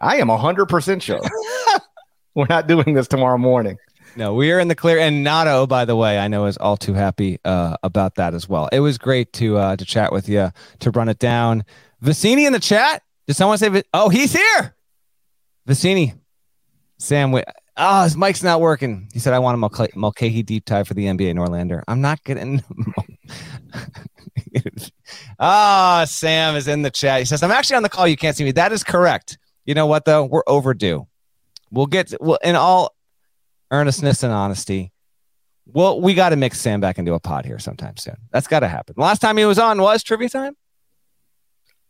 [0.01, 1.21] I am 100% sure
[2.35, 3.77] we're not doing this tomorrow morning.
[4.17, 4.99] no, we are in the clear.
[4.99, 8.49] And Nato, by the way, I know is all too happy uh, about that as
[8.49, 8.69] well.
[8.73, 11.65] It was great to uh, to chat with you to run it down.
[12.03, 13.03] Vecenie in the chat.
[13.27, 13.83] Did someone say?
[13.93, 14.75] Oh, he's here.
[15.69, 16.19] Vecenie,
[16.99, 17.31] Sam.
[17.31, 17.45] Wait,
[17.77, 19.09] oh, his mic's not working.
[19.13, 22.63] He said, "I want a Mulcahy, deep dive for the NBA Norlander." I'm not getting.
[25.39, 27.21] Ah, oh, Sam is in the chat.
[27.21, 28.07] He says, "I'm actually on the call.
[28.07, 29.39] You can't see me." That is correct.
[29.65, 30.25] You know what though?
[30.25, 31.07] We're overdue.
[31.71, 32.13] We'll get.
[32.21, 32.95] Well, in all
[33.71, 34.93] earnestness and honesty,
[35.67, 38.17] well, we got to mix Sam back into a pod here sometime soon.
[38.33, 38.95] That's got to happen.
[38.97, 40.57] The last time he was on was trivia time.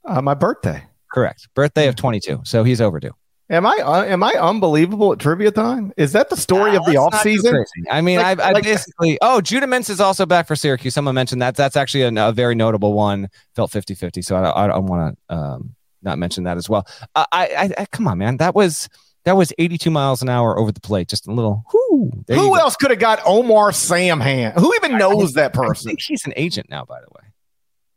[0.05, 0.83] Uh, my birthday.
[1.13, 1.49] Correct.
[1.55, 2.41] Birthday of 22.
[2.45, 3.13] So he's overdue.
[3.49, 5.93] Am I uh, am I unbelievable at trivia time?
[5.97, 7.65] Is that the story of the off season?
[7.91, 9.19] I mean, like, I, I like, basically.
[9.21, 10.95] Oh, Judah Mintz is also back for Syracuse.
[10.95, 11.57] Someone mentioned that.
[11.57, 13.29] That's actually a, a very notable one.
[13.57, 14.25] Felt 50-50.
[14.25, 16.87] So I, I don't want to um, not mention that as well.
[17.15, 18.37] Uh, I, I, come on, man.
[18.39, 18.89] That was
[19.25, 21.09] that was 82 miles an hour over the plate.
[21.09, 21.65] Just a little.
[21.73, 24.59] Whoo, Who else could have got Omar Samhan?
[24.59, 25.89] Who even knows that person?
[25.89, 27.31] I think he's an agent now, by the way.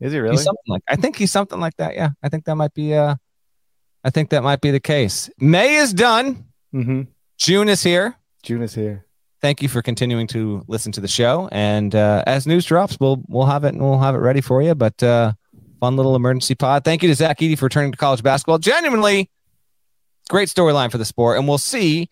[0.01, 0.35] Is he really?
[0.35, 1.95] He's something like I think he's something like that.
[1.95, 2.93] Yeah, I think that might be.
[2.93, 3.15] Uh,
[4.03, 5.29] I think that might be the case.
[5.39, 6.45] May is done.
[6.73, 7.03] Mm-hmm.
[7.37, 8.17] June is here.
[8.43, 9.05] June is here.
[9.41, 11.47] Thank you for continuing to listen to the show.
[11.51, 14.61] And uh, as news drops, we'll we'll have it and we'll have it ready for
[14.61, 14.75] you.
[14.75, 15.33] But uh,
[15.83, 16.85] fun little emergency pod.
[16.85, 18.57] Thank you to Zach Edey for returning to college basketball.
[18.57, 19.29] Genuinely
[20.29, 22.09] great storyline for the sport, and we'll see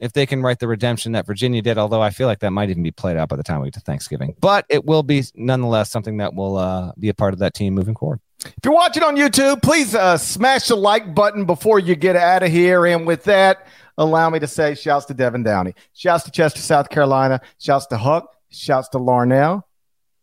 [0.00, 1.78] if they can write the redemption that Virginia did.
[1.78, 3.74] Although I feel like that might even be played out by the time we get
[3.74, 7.38] to Thanksgiving, but it will be nonetheless something that will uh, be a part of
[7.38, 8.18] that team moving forward.
[8.44, 12.42] If you're watching on YouTube, please uh, smash the like button before you get out
[12.42, 12.84] of here.
[12.84, 16.88] And with that, allow me to say shouts to Devin Downey, shouts to Chester, South
[16.88, 19.62] Carolina, shouts to Huck, shouts to Larnell,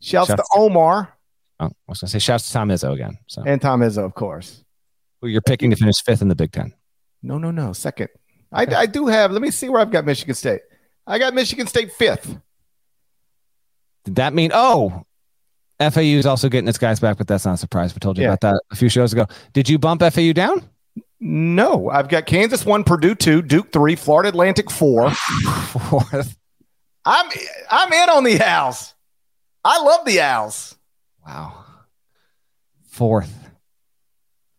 [0.01, 1.15] shouts, shouts to Omar.
[1.59, 3.17] Oh, I was going to say shouts to Tom Izzo again.
[3.27, 3.43] So.
[3.45, 4.63] And Tom Izzo, of course.
[5.21, 6.73] Who you're picking to finish fifth in the Big Ten.
[7.21, 7.73] No, no, no.
[7.73, 8.09] Second.
[8.53, 8.73] Okay.
[8.73, 10.61] I, I do have, let me see where I've got Michigan State.
[11.05, 12.37] I got Michigan State fifth.
[14.05, 15.05] Did that mean, oh,
[15.79, 17.93] FAU is also getting its guys back, but that's not a surprise.
[17.93, 18.29] We told you yeah.
[18.29, 19.25] about that a few shows ago.
[19.53, 20.67] Did you bump FAU down?
[21.19, 25.11] No, I've got Kansas one, Purdue two, Duke three, Florida Atlantic four.
[25.67, 26.37] Fourth.
[27.05, 27.29] I'm
[27.69, 28.93] I'm in on the Owls.
[29.63, 30.77] I love the Owls.
[31.29, 31.53] Wow.
[32.87, 33.49] Fourth.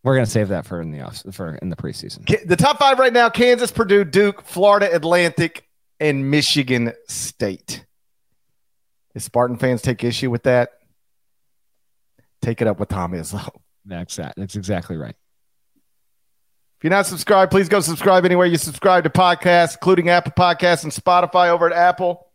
[0.03, 2.25] We're gonna save that for in the off for in the preseason.
[2.47, 5.67] The top five right now: Kansas, Purdue, Duke, Florida Atlantic,
[5.99, 7.85] and Michigan State.
[9.13, 10.69] If Spartan fans take issue with that,
[12.41, 13.47] take it up with Tom Izzo.
[13.85, 14.35] That's that.
[14.37, 15.15] That's exactly right.
[16.77, 20.83] If you're not subscribed, please go subscribe anywhere you subscribe to podcasts, including Apple Podcasts
[20.83, 22.27] and Spotify over at Apple.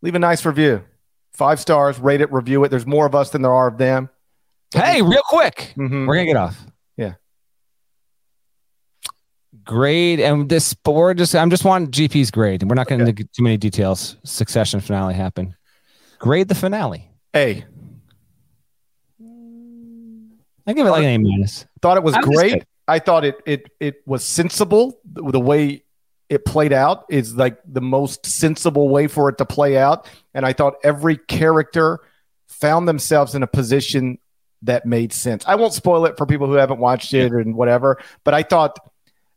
[0.00, 0.82] Leave a nice review.
[1.36, 2.70] Five stars, rate it, review it.
[2.70, 4.08] There's more of us than there are of them.
[4.72, 5.74] Hey, real quick.
[5.76, 6.06] Mm-hmm.
[6.06, 6.58] We're going to get off.
[6.96, 7.14] Yeah.
[9.62, 12.62] Grade and this, but we're just, I'm just wanting GP's grade.
[12.62, 13.12] And we're not going to okay.
[13.12, 14.16] get too many details.
[14.24, 15.54] Succession finale happened.
[16.18, 17.10] Grade the finale.
[17.34, 17.66] A.
[20.66, 21.66] I give it like an A minus.
[21.82, 22.64] Thought it was great.
[22.88, 24.98] I thought it it it was sensible.
[25.04, 25.84] The way
[26.28, 30.08] it played out is like the most sensible way for it to play out.
[30.34, 32.00] And I thought every character
[32.48, 34.18] found themselves in a position
[34.62, 35.44] that made sense.
[35.46, 38.78] I won't spoil it for people who haven't watched it and whatever, but I thought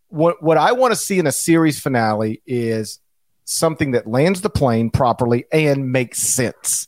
[0.08, 3.00] what what I want to see in a series finale is
[3.46, 6.88] something that lands the plane properly and makes sense.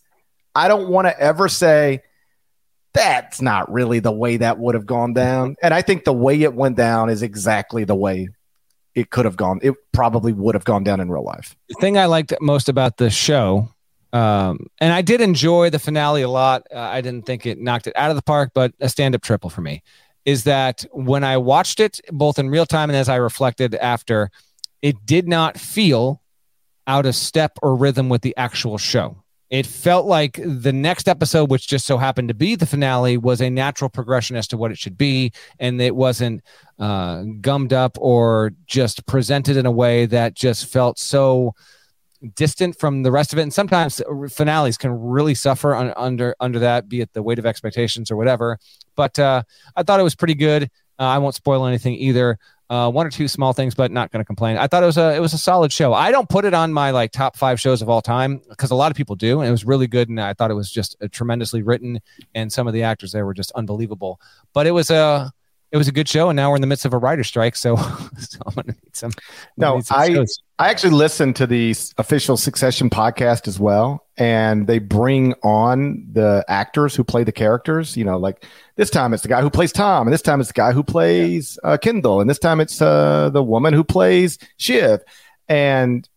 [0.55, 2.01] I don't want to ever say
[2.93, 5.55] that's not really the way that would have gone down.
[5.61, 8.29] And I think the way it went down is exactly the way
[8.95, 9.59] it could have gone.
[9.61, 11.55] It probably would have gone down in real life.
[11.69, 13.69] The thing I liked most about the show,
[14.13, 16.67] um, and I did enjoy the finale a lot.
[16.73, 19.21] Uh, I didn't think it knocked it out of the park, but a stand up
[19.21, 19.83] triple for me
[20.25, 24.29] is that when I watched it both in real time and as I reflected after,
[24.81, 26.21] it did not feel
[26.85, 29.23] out of step or rhythm with the actual show.
[29.51, 33.41] It felt like the next episode, which just so happened to be the finale, was
[33.41, 35.33] a natural progression as to what it should be.
[35.59, 36.41] And it wasn't
[36.79, 41.53] uh, gummed up or just presented in a way that just felt so
[42.35, 43.41] distant from the rest of it.
[43.41, 47.45] And sometimes finales can really suffer un- under under that, be it the weight of
[47.45, 48.57] expectations or whatever.
[48.95, 49.43] But uh,
[49.75, 50.63] I thought it was pretty good.
[50.97, 52.37] Uh, I won't spoil anything either.
[52.71, 54.55] Uh, one or two small things, but not going to complain.
[54.55, 55.93] I thought it was a it was a solid show.
[55.93, 58.75] I don't put it on my like top five shows of all time because a
[58.75, 60.07] lot of people do, and it was really good.
[60.07, 61.99] And I thought it was just tremendously written,
[62.33, 64.21] and some of the actors there were just unbelievable.
[64.53, 65.33] But it was a
[65.71, 67.55] it was a good show, and now we're in the midst of a writer strike,
[67.55, 67.75] so,
[68.17, 69.11] so I'm gonna need some.
[69.57, 70.41] No, need some I shows.
[70.59, 76.43] I actually listened to the official Succession podcast as well, and they bring on the
[76.47, 77.95] actors who play the characters.
[77.95, 78.45] You know, like
[78.75, 80.83] this time it's the guy who plays Tom, and this time it's the guy who
[80.83, 85.01] plays uh, Kendall, and this time it's uh, the woman who plays Shiv.
[85.47, 86.07] And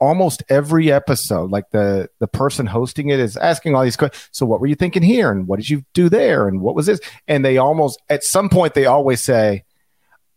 [0.00, 4.28] almost every episode, like the the person hosting it is asking all these questions.
[4.32, 5.30] So what were you thinking here?
[5.30, 6.48] And what did you do there?
[6.48, 7.00] And what was this?
[7.28, 9.64] And they almost at some point they always say,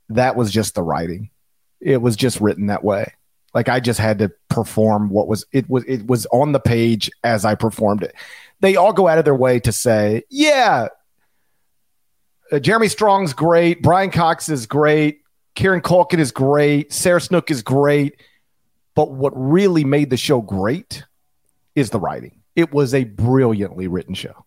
[0.10, 1.30] that was just the writing.
[1.80, 3.14] It was just written that way.
[3.54, 7.10] Like I just had to perform what was it was it was on the page
[7.24, 8.16] as I performed it.
[8.60, 10.88] They all go out of their way to say, yeah,
[12.52, 15.22] uh, Jeremy Strong's great, Brian Cox is great,
[15.56, 18.22] Kieran Culkin is great, Sarah Snook is great,
[18.96, 21.04] but what really made the show great
[21.76, 22.40] is the writing.
[22.56, 24.46] It was a brilliantly written show.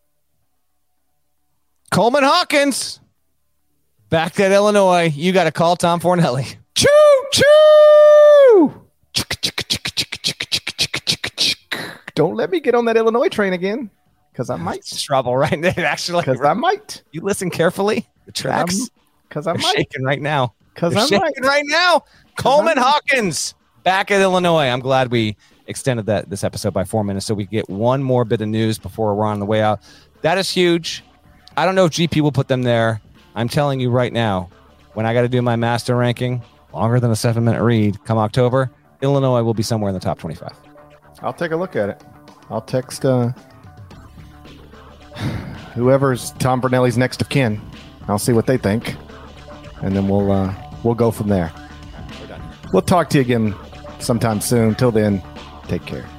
[1.90, 3.00] Coleman Hawkins,
[4.10, 5.12] back at Illinois.
[5.14, 6.56] You got to call Tom Fornelli.
[6.74, 6.88] Choo
[7.32, 8.82] choo!
[12.14, 13.90] Don't let me get on that Illinois train again,
[14.32, 14.84] because I might.
[14.86, 15.74] Trouble right there.
[15.78, 17.02] Actually, Because I might.
[17.12, 18.06] you listen carefully.
[18.24, 18.88] The tracks.
[19.28, 19.76] Because I They're might.
[19.76, 20.54] shaking right now.
[20.74, 22.04] Because They're I shaking right now.
[22.38, 23.54] Coleman I'm- Hawkins
[23.86, 24.68] back at Illinois.
[24.68, 25.36] I'm glad we
[25.68, 28.80] extended that this episode by four minutes so we get one more bit of news
[28.80, 29.80] before we're on the way out.
[30.22, 31.04] That is huge.
[31.56, 33.00] I don't know if GP will put them there.
[33.36, 34.50] I'm telling you right now,
[34.94, 36.42] when I got to do my master ranking,
[36.74, 38.72] longer than a seven minute read, come October,
[39.02, 40.52] Illinois will be somewhere in the top 25.
[41.22, 42.02] I'll take a look at it.
[42.50, 43.30] I'll text uh,
[45.74, 47.60] whoever's Tom Fornelli's next of kin.
[48.08, 48.96] I'll see what they think,
[49.80, 51.52] and then we'll uh, we'll go from there.
[52.72, 53.54] We'll talk to you again
[54.06, 54.74] sometime soon.
[54.74, 55.22] Till then,
[55.68, 56.15] take care.